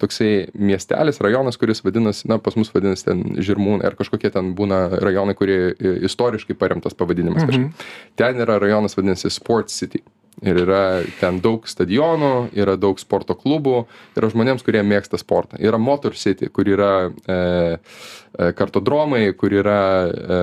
toksai 0.00 0.32
miestelis, 0.54 1.20
rajonas, 1.24 1.58
kuris 1.60 1.82
vadinasi, 1.84 2.28
na, 2.30 2.38
pas 2.42 2.56
mus 2.58 2.70
vadinasi 2.74 3.08
ten 3.10 3.24
Žirmūnai 3.38 3.86
ar 3.88 3.98
kažkokie 3.98 4.30
ten 4.34 4.54
būna 4.58 4.86
rajonai, 5.02 5.34
kurie 5.38 5.74
istoriškai 6.08 6.56
paremtas 6.58 6.96
pavadinimas. 6.98 7.44
Mhm. 7.44 7.68
Mhm. 7.68 7.90
Ten 8.18 8.46
yra 8.46 8.58
rajonas 8.62 8.96
vadinasi 8.98 9.30
Sport 9.34 9.74
City. 9.74 10.02
Ir 10.46 10.60
yra 10.62 10.82
ten 11.18 11.40
daug 11.42 11.66
stadionų, 11.66 12.50
yra 12.54 12.76
daug 12.78 13.00
sporto 13.02 13.34
klubų, 13.38 13.82
yra 14.18 14.30
žmonėms, 14.30 14.62
kurie 14.66 14.84
mėgsta 14.86 15.18
sportą. 15.18 15.58
Yra 15.58 15.80
Motor 15.82 16.14
City, 16.18 16.46
kur 16.54 16.68
yra 16.70 16.92
e, 17.08 17.38
e, 17.78 18.50
kartodromai, 18.58 19.24
kur 19.38 19.56
yra 19.58 19.80
e, 20.06 20.42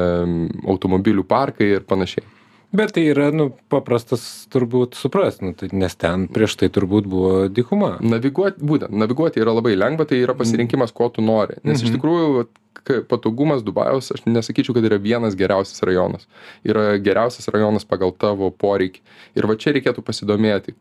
automobilių 0.67 1.23
parkai 1.29 1.71
ir 1.77 1.87
panašiai. 1.87 2.27
Bet 2.73 2.91
tai 2.93 3.05
yra, 3.11 3.29
nu, 3.31 3.49
paprastas 3.69 4.47
turbūt 4.51 4.95
suprast, 4.99 5.41
nu, 5.41 5.53
tai, 5.53 5.69
nes 5.71 5.95
ten 5.95 6.27
prieš 6.27 6.55
tai 6.59 6.67
turbūt 6.69 7.05
buvo 7.07 7.47
dykuma. 7.47 7.97
Naviguoti, 8.03 8.59
būtent, 8.59 8.91
naviguoti 8.91 9.39
yra 9.39 9.53
labai 9.55 9.75
lengva, 9.77 10.05
tai 10.09 10.17
yra 10.23 10.33
pasirinkimas, 10.35 10.91
ko 10.91 11.09
tu 11.09 11.21
nori. 11.21 11.55
Nes 11.63 11.81
iš 11.81 11.89
Mhm. 11.91 11.95
tikrųjų 11.99 12.35
vat, 12.37 12.49
ka- 12.83 13.01
patogumas 13.07 13.63
Dubajaus, 13.63 14.11
aš 14.11 14.25
nesakyčiau, 14.25 14.73
kad 14.73 14.83
yra 14.83 14.97
vienas 14.99 15.35
geriausias 15.35 15.79
rajonas. 15.83 16.27
Yra 16.65 16.97
geriausias 16.99 17.47
rajonas 17.47 17.85
pagal 17.85 18.11
tavo 18.17 18.51
poreikį. 18.51 18.99
Ir 19.35 19.47
va 19.47 19.55
čia 19.55 19.71
reikėtų 19.73 20.03
pasidomėti, 20.03 20.75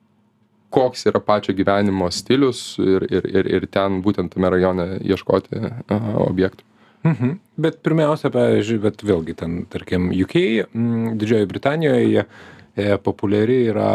koks 0.70 1.06
yra 1.06 1.20
pačio 1.20 1.54
gyvenimo 1.54 2.10
stilius 2.10 2.76
ir, 2.82 3.06
ir, 3.10 3.22
ir, 3.30 3.46
ir 3.54 3.66
ten 3.70 4.02
būtent 4.02 4.30
tame 4.34 4.50
rajone 4.50 4.98
ieškoti 5.06 5.60
objektų. 6.28 6.62
Mhm. 7.04 7.38
Bet 7.60 7.82
pirmiausia, 7.84 8.30
pavyzdžiui, 8.32 8.80
bet 8.80 9.02
vėlgi 9.04 9.36
ten, 9.36 9.64
tarkim, 9.68 10.08
UK, 10.08 10.36
mm, 10.72 11.16
Didžiojoje 11.20 11.48
Britanijoje 11.50 12.24
e, 12.24 12.96
populiari 12.96 13.58
yra, 13.68 13.90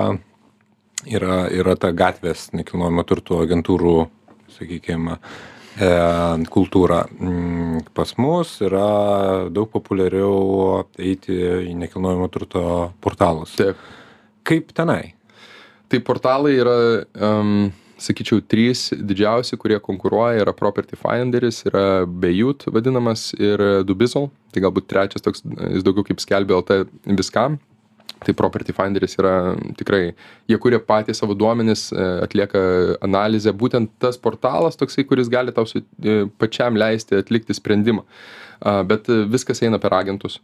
yra, 1.10 1.39
yra 1.50 1.76
ta 1.76 1.89
gatvės 1.89 2.52
nekilnojamo 2.54 3.04
turto 3.10 3.41
agentūrų, 3.41 3.95
sakykime, 4.54 5.17
e, 5.82 5.89
kultūrą. 6.54 7.02
Mm, 7.17 7.82
Pas 7.98 8.13
mus 8.22 8.54
yra 8.62 9.50
daug 9.50 9.72
populiariau 9.74 10.86
eiti 11.00 11.34
į 11.72 11.74
nekilnojamo 11.82 12.30
turto 12.30 12.63
portalus. 13.02 13.58
Taip. 13.58 13.82
Kaip 14.45 14.69
tenai? 14.78 15.15
Tai 15.89 16.00
portalai 16.06 16.54
yra, 16.62 16.78
um, 17.26 17.72
sakyčiau, 18.03 18.41
trys 18.41 18.89
didžiausi, 18.95 19.57
kurie 19.59 19.79
konkuruoja. 19.83 20.43
Yra 20.43 20.53
Property 20.55 20.97
Finderis, 20.99 21.63
yra 21.69 22.05
Bejut 22.05 22.67
vadinamas 22.71 23.29
ir 23.39 23.62
Dubizzle. 23.88 24.29
Tai 24.53 24.63
galbūt 24.65 24.89
trečias 24.89 25.25
toks, 25.25 25.43
jis 25.45 25.85
daugiau 25.85 26.07
kaip 26.07 26.23
skelbia 26.23 26.59
LT 26.59 26.83
viskam. 27.19 27.59
Tai 28.19 28.33
Property 28.35 28.73
Finderis 28.75 29.15
yra 29.19 29.33
tikrai, 29.79 30.09
jie 30.49 30.57
kuria 30.59 30.81
patys 30.83 31.21
savo 31.21 31.35
duomenis, 31.39 31.85
e, 31.93 32.07
atlieka 32.25 32.62
analizę, 33.05 33.53
būtent 33.55 33.93
tas 34.03 34.19
portalas 34.19 34.75
toksai, 34.79 35.05
kuris 35.07 35.31
gali 35.31 35.53
tau 35.55 35.63
su, 35.69 35.79
e, 36.03 36.25
pačiam 36.41 36.75
leisti 36.75 37.15
atlikti 37.15 37.55
sprendimą. 37.55 38.03
Bet 38.60 39.08
viskas 39.32 39.62
eina 39.63 39.80
per 39.80 39.93
agentus. 39.95 40.39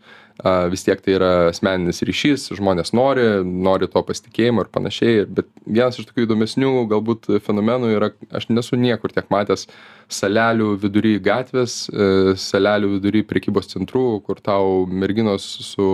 Vis 0.72 0.84
tiek 0.84 1.00
tai 1.04 1.16
yra 1.16 1.32
asmeninis 1.50 2.02
ryšys, 2.08 2.50
žmonės 2.56 2.92
nori, 2.96 3.26
nori 3.44 3.88
to 3.92 4.02
pasitikėjimo 4.08 4.66
ir 4.66 4.72
panašiai. 4.72 5.26
Bet 5.28 5.48
vienas 5.64 6.00
iš 6.00 6.10
tokių 6.10 6.26
įdomesnių 6.28 6.72
galbūt 6.92 7.30
fenomenų 7.46 7.92
yra, 7.96 8.12
aš 8.36 8.50
nesu 8.52 8.80
niekur 8.80 9.16
tiek 9.16 9.32
matęs 9.32 9.68
salelių 10.12 10.76
vidury 10.82 11.16
gatvės, 11.24 11.86
e, 11.90 12.36
salelių 12.38 12.92
vidury 12.96 13.24
prekybos 13.26 13.72
centrų, 13.72 14.22
kur 14.26 14.42
tau 14.44 14.86
merginos 14.86 15.46
su 15.66 15.88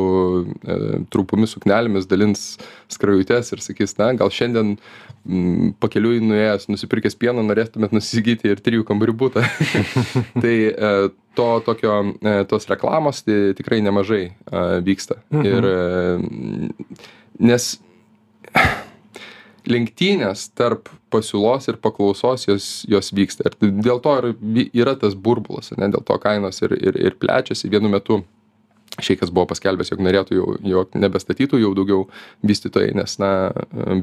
e, 0.43 0.77
trumpomis 1.13 1.55
suknelėmis 1.55 2.09
dalins 2.11 2.57
skrajutes 2.91 3.53
ir 3.53 3.63
sakys, 3.63 3.95
na, 3.99 4.11
gal 4.19 4.31
šiandien 4.33 4.75
m, 4.75 5.71
pakeliui 5.79 6.19
nuėjęs, 6.25 6.67
nusipirkęs 6.71 7.15
pieno, 7.19 7.45
norėtumėt 7.47 7.95
nusigyti 7.95 8.51
ir 8.51 8.63
trijų 8.63 8.87
kambarių 8.89 9.15
būtą. 9.23 9.45
tai 10.43 10.55
e, 10.71 10.93
to 11.35 11.47
tokio, 11.65 11.93
e, 12.21 12.43
tos 12.49 12.67
reklamos 12.69 13.23
tai 13.23 13.53
tikrai 13.57 13.81
nemažai 13.81 14.25
e, 14.27 14.33
vyksta. 14.85 15.21
Mhm. 15.31 15.45
Ir 15.47 15.69
e, 15.69 15.77
nes 17.39 17.69
lenktynės 19.71 20.49
tarp 20.57 20.89
pasiūlos 21.13 21.67
ir 21.69 21.77
paklausos 21.83 22.47
jos, 22.47 22.67
jos 22.89 23.11
vyksta. 23.15 23.47
Ir 23.47 23.73
dėl 23.83 24.01
to 24.03 24.17
ir 24.19 24.69
yra 24.83 24.95
tas 24.99 25.15
burbulas, 25.15 25.71
ne, 25.77 25.91
dėl 25.91 26.03
to 26.07 26.17
kainos 26.21 26.61
ir, 26.65 26.75
ir, 26.79 26.97
ir 26.97 27.17
plečiasi. 27.21 27.69
Vienu 27.71 27.91
metu 27.91 28.21
šeikas 29.05 29.31
buvo 29.33 29.47
paskelbęs, 29.51 29.91
jog 29.93 30.03
norėtų 30.05 30.37
jau, 30.37 30.47
jog 30.73 30.97
nebestatytų 30.97 31.61
jau 31.61 31.73
daugiau 31.77 32.07
vystytojai, 32.47 32.95
nes, 32.97 33.17
na, 33.21 33.31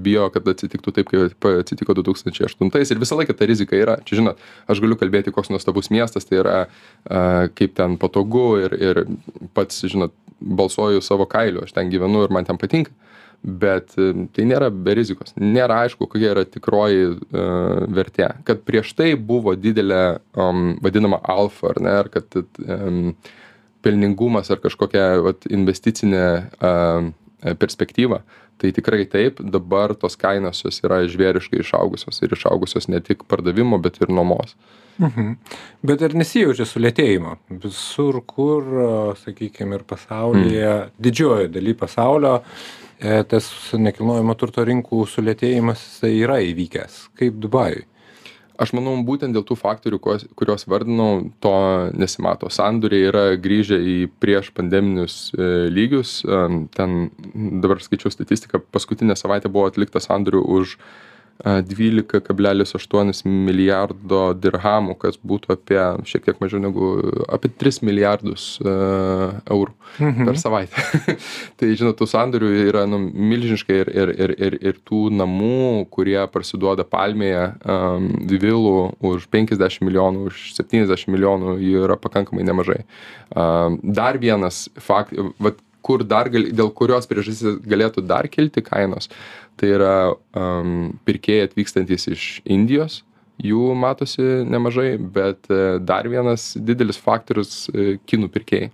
bijo, 0.05 0.29
kad 0.35 0.49
atsitiktų 0.55 0.95
taip, 0.99 1.13
kaip 1.13 1.49
atsitiko 1.51 1.97
2008 1.99 2.73
ir 2.95 3.03
visą 3.03 3.19
laiką 3.19 3.37
ta 3.37 3.49
rizika 3.49 3.79
yra. 3.79 3.99
Čia, 4.07 4.21
žinot, 4.23 4.47
aš 4.71 4.83
galiu 4.85 4.99
kalbėti, 5.01 5.35
koks 5.35 5.53
nuostabus 5.55 5.93
miestas 5.95 6.29
tai 6.29 6.41
yra, 6.43 6.59
kaip 7.59 7.77
ten 7.79 7.99
patogu 8.01 8.49
ir, 8.65 8.79
ir 8.79 9.05
pats, 9.57 9.85
žinot, 9.89 10.15
balsuoju 10.39 11.03
savo 11.03 11.27
kailiu, 11.31 11.65
aš 11.67 11.75
ten 11.77 11.91
gyvenu 11.91 12.25
ir 12.27 12.35
man 12.35 12.47
ten 12.49 12.59
patinka. 12.61 12.95
Bet 13.39 13.93
e, 13.95 14.11
tai 14.35 14.45
nėra 14.51 14.67
be 14.75 14.97
rizikos. 14.99 15.31
Nėra 15.39 15.85
aišku, 15.85 16.09
kokia 16.11 16.33
yra 16.33 16.43
tikroji 16.43 17.05
uh, 17.07 17.85
vertė. 17.95 18.33
Kad 18.47 18.65
prieš 18.67 18.91
tai 18.99 19.13
buvo 19.15 19.55
didelė 19.55 20.19
um, 20.35 20.73
vadinama 20.83 21.21
alfa, 21.23 21.71
ar 21.71 21.79
ne, 21.85 21.93
ar 22.03 22.11
kad 22.11 22.35
um, 22.39 23.13
pelningumas 23.85 24.51
ar 24.51 24.61
kažkokia 24.63 25.07
vat, 25.25 25.47
investicinė 25.51 26.27
um, 26.59 27.13
perspektyva. 27.61 28.23
Tai 28.59 28.73
tikrai 28.75 29.05
taip, 29.07 29.39
dabar 29.55 29.95
tos 29.95 30.19
kainos 30.19 30.65
jos 30.65 30.81
yra 30.83 31.05
žvėriškai 31.07 31.61
išaugusios 31.63 32.19
ir 32.25 32.35
išaugusios 32.35 32.89
ne 32.91 32.99
tik 33.05 33.23
pardavimo, 33.31 33.79
bet 33.79 34.01
ir 34.03 34.11
nuomos. 34.11 34.57
Mhm. 34.99 35.37
Bet 35.87 36.03
ir 36.03 36.17
nesijaučia 36.19 36.67
sulėtėjimo. 36.67 37.37
Visur, 37.63 38.19
kur, 38.27 38.67
sakykime, 39.21 39.79
ir 39.79 39.85
pasaulyje, 39.87 40.73
mm. 40.73 40.97
didžiojo 41.07 41.47
daly 41.55 41.77
pasaulio, 41.79 42.41
e, 42.99 43.21
tas 43.31 43.47
nekilnojamo 43.79 44.35
turto 44.41 44.65
rinkų 44.67 45.05
sulėtėjimas 45.07 45.85
yra 46.11 46.41
įvykęs, 46.49 47.05
kaip 47.19 47.39
Dubajui. 47.39 47.87
Aš 48.59 48.73
manau, 48.75 48.97
būtent 49.07 49.37
dėl 49.37 49.45
tų 49.47 49.55
faktorių, 49.55 50.01
kuos- 50.03 50.25
kuriuos 50.35 50.67
vardinau, 50.67 51.31
to 51.39 51.53
nesimato. 51.95 52.51
Sandoriai 52.51 53.07
yra 53.07 53.25
grįžę 53.39 53.79
į 53.79 53.97
prieš 54.19 54.51
pandeminius 54.57 55.31
e, 55.31 55.69
lygius. 55.71 56.25
Ten 56.75 56.97
dabar 57.63 57.79
skaičiau 57.79 58.11
statistiką, 58.11 58.59
paskutinę 58.75 59.15
savaitę 59.15 59.47
buvo 59.53 59.71
atlikta 59.71 60.03
sandorių 60.03 60.43
už 60.59 60.75
e, 61.45 61.59
12,8 61.69 63.25
milijardo 63.27 64.23
dirhamų, 64.39 64.99
kas 65.03 65.19
būtų 65.19 65.55
apie 65.57 65.81
šiek 66.09 66.29
tiek 66.29 66.43
mažiau 66.43 66.63
negu 66.63 66.93
apie 67.29 67.51
3 67.51 67.83
milijardus 67.89 68.57
e, 68.63 68.77
eurų 69.49 69.79
Mhm. 69.99 70.25
per 70.25 70.39
savaitę. 70.39 70.83
tai 71.59 71.73
žinot, 71.77 71.97
tų 71.99 72.07
sandorių 72.09 72.51
yra 72.69 72.85
nu, 72.91 73.01
milžiniškai 73.01 73.79
ir, 73.83 73.91
ir, 73.91 74.13
ir, 74.15 74.35
ir, 74.47 74.57
ir 74.71 74.81
tų 74.87 75.09
namų, 75.15 75.89
kurie 75.95 76.19
parsiduoda 76.33 76.87
palmėje 76.87 77.45
um, 77.65 78.11
vilų 78.31 78.75
už 79.11 79.29
50 79.35 79.83
milijonų, 79.89 80.29
už 80.31 80.43
70 80.59 81.11
milijonų, 81.15 81.57
jų 81.65 81.87
yra 81.89 81.99
pakankamai 82.01 82.47
nemažai. 82.47 82.83
Um, 83.35 83.81
dar 83.83 84.21
vienas 84.23 84.67
fakt, 84.79 85.17
vat, 85.43 85.59
kur 85.89 86.05
dar 86.05 86.29
gal, 86.33 86.51
dėl 86.53 86.73
kurios 86.77 87.09
priežastys 87.09 87.63
galėtų 87.65 88.05
dar 88.09 88.29
kilti 88.29 88.65
kainos, 88.65 89.09
tai 89.59 89.73
yra 89.75 89.95
um, 90.37 90.91
pirkėjai 91.09 91.49
atvykstantis 91.49 92.11
iš 92.13 92.27
Indijos, 92.45 93.03
jų 93.39 93.73
matosi 93.79 94.25
nemažai, 94.49 94.97
bet 94.99 95.47
e, 95.51 95.79
dar 95.79 96.09
vienas 96.11 96.51
didelis 96.57 96.99
faktorius 97.01 97.69
e, 97.71 97.97
kinų 98.09 98.31
pirkėjai. 98.35 98.71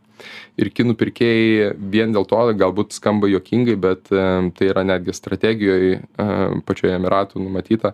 Ir 0.61 0.70
kinų 0.72 0.94
pirkėjai 0.96 1.72
vien 1.92 2.14
dėl 2.14 2.24
to 2.31 2.40
galbūt 2.57 2.94
skamba 2.96 3.29
jokingai, 3.29 3.77
bet 3.81 4.09
e, 4.12 4.24
tai 4.57 4.70
yra 4.70 4.87
netgi 4.87 5.16
strategijoje 5.16 5.98
pačioje 6.64 6.96
Emiratų 6.96 7.42
numatyta 7.44 7.92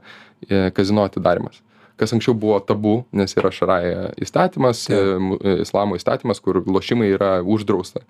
kazino 0.77 1.03
atidarimas 1.09 1.59
kas 2.01 2.15
anksčiau 2.17 2.37
buvo 2.37 2.59
tabu, 2.65 3.01
nes 3.13 3.37
yra 3.37 3.53
šaraja 3.55 4.11
įstatymas, 4.25 4.87
Taip. 4.89 5.41
e, 5.45 5.57
islamo 5.67 5.99
įstatymas, 6.01 6.41
kur 6.45 6.63
lošimai 6.65 7.13
yra 7.13 7.35
uždrausta. 7.45 8.07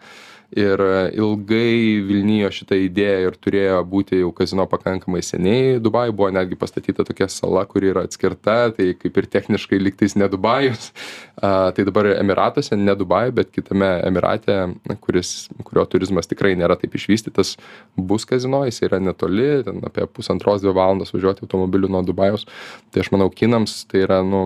Ir 0.50 0.80
e, 0.82 0.94
ilgai 1.14 2.02
Vilnijo 2.02 2.48
šitą 2.50 2.74
idėją 2.82 3.28
ir 3.28 3.36
turėjo 3.38 3.76
būti 3.86 4.18
jau 4.18 4.32
kazino 4.34 4.64
pakankamai 4.66 5.20
seniai. 5.22 5.76
Dubai 5.82 6.08
buvo 6.10 6.26
netgi 6.34 6.58
pastatyta 6.58 7.04
tokia 7.06 7.28
sala, 7.30 7.62
kuri 7.70 7.92
yra 7.92 8.02
atskirta, 8.08 8.56
tai 8.74 8.88
kaip 8.98 9.20
ir 9.20 9.28
techniškai 9.30 9.78
liktais 9.78 10.16
ne 10.18 10.26
Dubajus. 10.30 10.90
A, 11.38 11.70
tai 11.76 11.86
dabar 11.86 12.08
Emiratuose, 12.16 12.74
ne 12.74 12.96
Dubai, 12.98 13.28
bet 13.34 13.52
kitame 13.54 13.92
Emirate, 14.08 14.56
kuris, 15.04 15.46
kurio 15.68 15.86
turizmas 15.86 16.26
tikrai 16.30 16.56
nėra 16.58 16.74
taip 16.80 16.98
išvystytas, 16.98 17.54
bus 17.94 18.26
kazino, 18.26 18.64
jis 18.66 18.82
yra 18.88 18.98
netoli, 18.98 19.62
ten 19.68 19.78
apie 19.86 20.08
pusantros 20.10 20.64
dvi 20.64 20.74
valandos 20.74 21.14
važiuoti 21.14 21.46
automobiliu 21.46 21.92
nuo 21.94 22.02
Dubajaus. 22.02 22.48
Tai 22.90 23.06
aš 23.06 23.14
manau, 23.14 23.30
kinams 23.30 23.79
tai 23.88 24.04
yra 24.04 24.20
nu, 24.26 24.44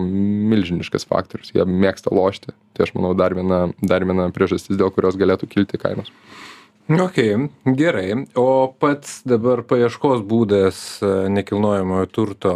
milžiniškas 0.51 1.07
faktorius, 1.09 1.53
jie 1.55 1.65
mėgsta 1.67 2.13
lošti. 2.15 2.53
Tai 2.75 2.87
aš 2.87 2.93
manau 2.97 3.13
dar 3.17 3.35
viena, 3.37 3.65
dar 3.81 4.05
viena 4.07 4.27
priežastis, 4.35 4.77
dėl 4.79 4.91
kurios 4.95 5.17
galėtų 5.19 5.49
kilti 5.51 5.79
kainos. 5.81 6.11
Ok, 6.89 7.17
gerai. 7.65 8.27
O 8.37 8.69
pats 8.77 9.23
dabar 9.25 9.63
paieškos 9.65 10.19
būdas 10.21 10.81
e, 11.01 11.07
nekilnojamojo 11.33 12.05
turto, 12.13 12.51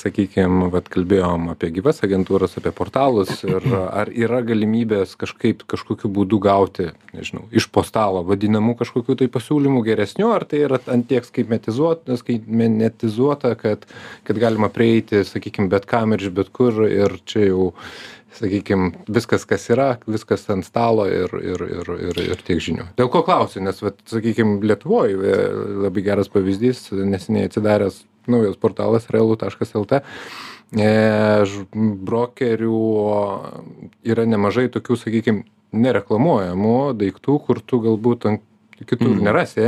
sakykime, 0.00 0.70
vat 0.72 0.88
kalbėjom 0.88 1.50
apie 1.52 1.68
gyvas 1.76 2.00
agentūras, 2.06 2.56
apie 2.56 2.72
portalus 2.72 3.42
ir 3.44 3.68
ar 4.00 4.08
yra 4.08 4.40
galimybės 4.48 5.12
kažkaip 5.20 5.66
kažkokiu 5.68 6.08
būdu 6.08 6.40
gauti, 6.40 6.88
nežinau, 7.12 7.44
iš 7.52 7.68
po 7.68 7.84
stalo 7.84 8.24
vadinamų 8.24 8.78
kažkokių 8.80 9.18
tai 9.20 9.28
pasiūlymų 9.36 9.84
geresnių, 9.92 10.32
ar 10.32 10.48
tai 10.48 10.64
yra 10.64 10.80
ant 10.88 11.04
tiek 11.12 11.28
skaitmetizuota, 11.28 12.16
skaitmetizuota 12.24 13.52
kad, 13.60 13.84
kad 14.24 14.40
galima 14.40 14.72
prieiti, 14.72 15.20
sakykime, 15.20 15.68
bet 15.68 15.84
kam 15.84 16.16
ir 16.16 16.24
iš 16.24 16.32
bet 16.32 16.48
kur 16.48 16.86
ir 16.88 17.20
čia 17.28 17.50
jau 17.50 17.74
sakykim 18.38 18.92
viskas 19.08 19.44
kas 19.48 19.66
yra 19.72 19.88
viskas 20.06 20.46
ant 20.52 20.66
stalo 20.66 21.06
ir 21.10 21.32
ir 21.40 21.64
ir 21.68 21.92
ir 22.10 22.20
ir 22.24 22.42
tiek 22.46 22.62
žinių 22.64 22.88
dėl 22.98 23.10
ko 23.12 23.22
klausiu 23.26 23.62
nes 23.64 23.80
vat 23.84 24.00
sakykim 24.10 24.58
lietuvoj 24.66 25.14
e, 25.14 25.36
labai 25.86 26.04
geras 26.06 26.30
pavyzdys 26.32 26.88
neseniai 26.92 27.50
atsidaręs 27.50 28.02
naujas 28.30 28.56
portalas 28.60 29.10
realu 29.12 29.36
taškas 29.40 29.74
lt 29.78 30.00
e, 30.00 30.90
brokerių 32.08 32.80
yra 34.14 34.26
nemažai 34.28 34.68
tokių 34.72 34.98
sakykim 35.00 35.44
nereklamuojamų 35.74 36.76
daiktų 36.98 37.38
kur 37.46 37.60
tu 37.60 37.80
galbūt 37.84 38.28
ant 38.30 38.44
kitur 38.88 39.14
Mhm. 39.14 39.24
nerasi 39.24 39.66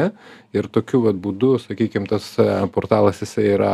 ir 0.56 0.68
tokiu 0.68 1.02
vat 1.04 1.14
būdu 1.22 1.56
sakykim 1.62 2.08
tas 2.10 2.34
e, 2.38 2.66
portalas 2.74 3.22
jisai 3.22 3.46
yra 3.54 3.72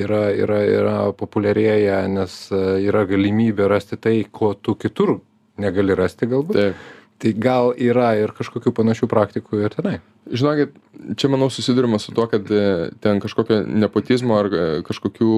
yra 0.00 0.24
yra 0.34 0.60
yra 0.66 0.96
populiarėja 1.16 2.02
nes 2.10 2.34
e, 2.52 2.62
yra 2.88 3.04
galimybė 3.08 3.68
rasti 3.70 3.98
tai 4.00 4.16
ko 4.30 4.54
tu 4.54 4.74
kitur 4.74 5.18
negali 5.60 5.94
rasti 5.94 6.26
galbūt. 6.26 6.58
Taip. 6.58 6.90
tai 7.22 7.30
gal 7.38 7.70
yra 7.78 8.10
ir 8.18 8.34
kažkokių 8.36 8.74
panašių 8.74 9.06
praktikų 9.08 9.62
ir 9.62 9.74
tenai. 9.76 9.98
Žinokit 10.24 10.72
čia 11.20 11.28
manau 11.28 11.50
susiduriama 11.52 11.98
su 11.98 12.12
tuo 12.12 12.24
kad 12.26 12.50
e, 12.50 12.90
ten 13.00 13.20
kažkokio 13.20 13.60
nepotizmo 13.68 14.38
ar 14.40 14.48
e, 14.48 14.62
kažkokių 14.86 15.34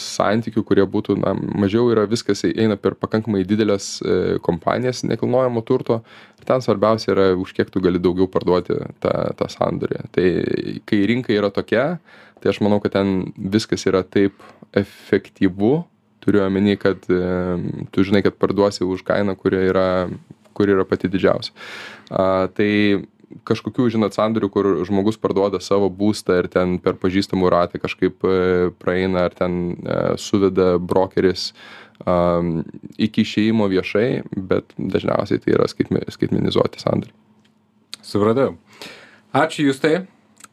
santykių 0.00 0.62
kurie 0.68 0.84
būtų 0.92 1.16
na 1.22 1.32
mažiau 1.34 1.88
yra 1.92 2.04
viskas 2.10 2.44
eina 2.46 2.76
per 2.76 2.98
pakankamai 3.00 3.42
dideles 3.48 3.96
e, 4.04 4.36
kompanijas 4.44 5.02
nekilnojamo 5.08 5.64
turto. 5.64 6.02
Ir 6.36 6.48
ten 6.48 6.64
svarbiausia 6.64 7.14
yra 7.14 7.26
už 7.34 7.54
kiek 7.56 7.72
tu 7.72 7.80
gali 7.80 8.02
daugiau 8.02 8.28
parduoti 8.28 8.76
tą 9.00 9.14
tą 9.40 9.48
sandorį. 9.56 10.04
Tai 10.12 10.28
kai 10.84 11.02
rinka 11.08 11.32
yra 11.32 11.50
tokia 11.50 11.86
tai 12.40 12.52
aš 12.52 12.62
manau 12.64 12.80
kad 12.84 12.96
ten 12.96 13.32
viskas 13.36 13.86
yra 13.88 14.04
taip 14.04 14.40
efektyvu 14.76 15.74
turiu 16.24 16.42
omeny 16.44 16.74
kad 16.80 17.04
tu 17.06 18.06
žinai 18.06 18.24
kad 18.26 18.34
parduosi 18.34 18.84
už 18.84 19.04
kainą 19.06 19.36
kuri 19.38 19.68
yra 19.70 20.08
kuri 20.56 20.72
yra 20.72 20.86
pati 20.88 21.10
didžiausia. 21.12 21.52
A, 22.08 22.48
tai 22.56 23.04
kažkokių, 23.46 23.88
žinot, 23.96 24.14
sandorių, 24.16 24.50
kur 24.54 24.68
žmogus 24.86 25.18
parduoda 25.20 25.60
savo 25.62 25.90
būstą 25.92 26.38
ir 26.40 26.48
ten 26.52 26.78
per 26.82 26.96
pažįstamų 27.02 27.50
ratą 27.52 27.80
kažkaip 27.82 28.24
e, 28.24 28.36
praeina 28.80 29.26
ar 29.26 29.34
ten 29.36 29.58
e, 29.74 29.96
suveda 30.22 30.76
brokeris 30.78 31.50
um, 32.06 32.60
iki 33.02 33.26
išėjimo 33.26 33.66
viešai, 33.72 34.08
bet 34.36 34.70
dažniausiai 34.78 35.42
tai 35.42 35.56
yra 35.58 35.66
skaitmenizuoti 35.68 36.82
sandoriai. 36.82 37.16
Supratau. 38.06 38.54
Ačiū 39.34 39.66
Jūs 39.66 39.82
tai. 39.82 39.96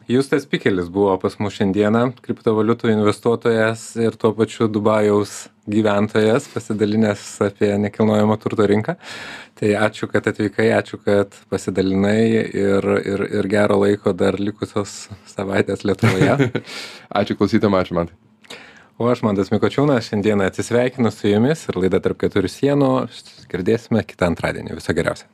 Justas 0.07 0.45
Pikelis 0.45 0.89
buvo 0.91 1.13
pas 1.15 1.37
mus 1.39 1.55
šiandieną, 1.55 2.09
kriptovaliutų 2.25 2.89
investuotojas 2.91 3.85
ir 4.03 4.17
tuo 4.19 4.33
pačiu 4.35 4.67
Dubajaus 4.67 5.45
gyventojas, 5.71 6.49
pasidalinęs 6.51 7.23
apie 7.45 7.69
nekilnojamo 7.85 8.35
turto 8.41 8.67
rinką. 8.67 8.97
Tai 9.55 9.69
ačiū, 9.87 10.09
kad 10.11 10.27
atvykai, 10.27 10.67
ačiū, 10.75 10.99
kad 11.05 11.37
pasidalinai 11.47 12.19
ir, 12.35 12.89
ir, 12.99 13.23
ir 13.39 13.47
gero 13.47 13.79
laiko 13.85 14.11
dar 14.11 14.35
likusios 14.43 15.05
savaitės 15.31 15.85
Lietuvoje. 15.87 16.51
ačiū 17.21 17.39
klausytam, 17.39 17.79
ačiū 17.79 18.01
man. 18.01 18.11
O 18.99 19.07
aš 19.07 19.23
Mantas 19.23 19.53
Mikočiūnas 19.55 20.11
šiandieną 20.11 20.51
atsisveikinu 20.51 21.13
su 21.15 21.31
jumis 21.31 21.63
ir 21.71 21.79
laida 21.79 22.03
tarp 22.03 22.19
keturių 22.25 22.51
sienų. 22.51 22.91
Girdėsime 23.55 24.03
kitą 24.03 24.33
antradienį. 24.33 24.75
Viso 24.81 24.93
geriausio. 24.99 25.31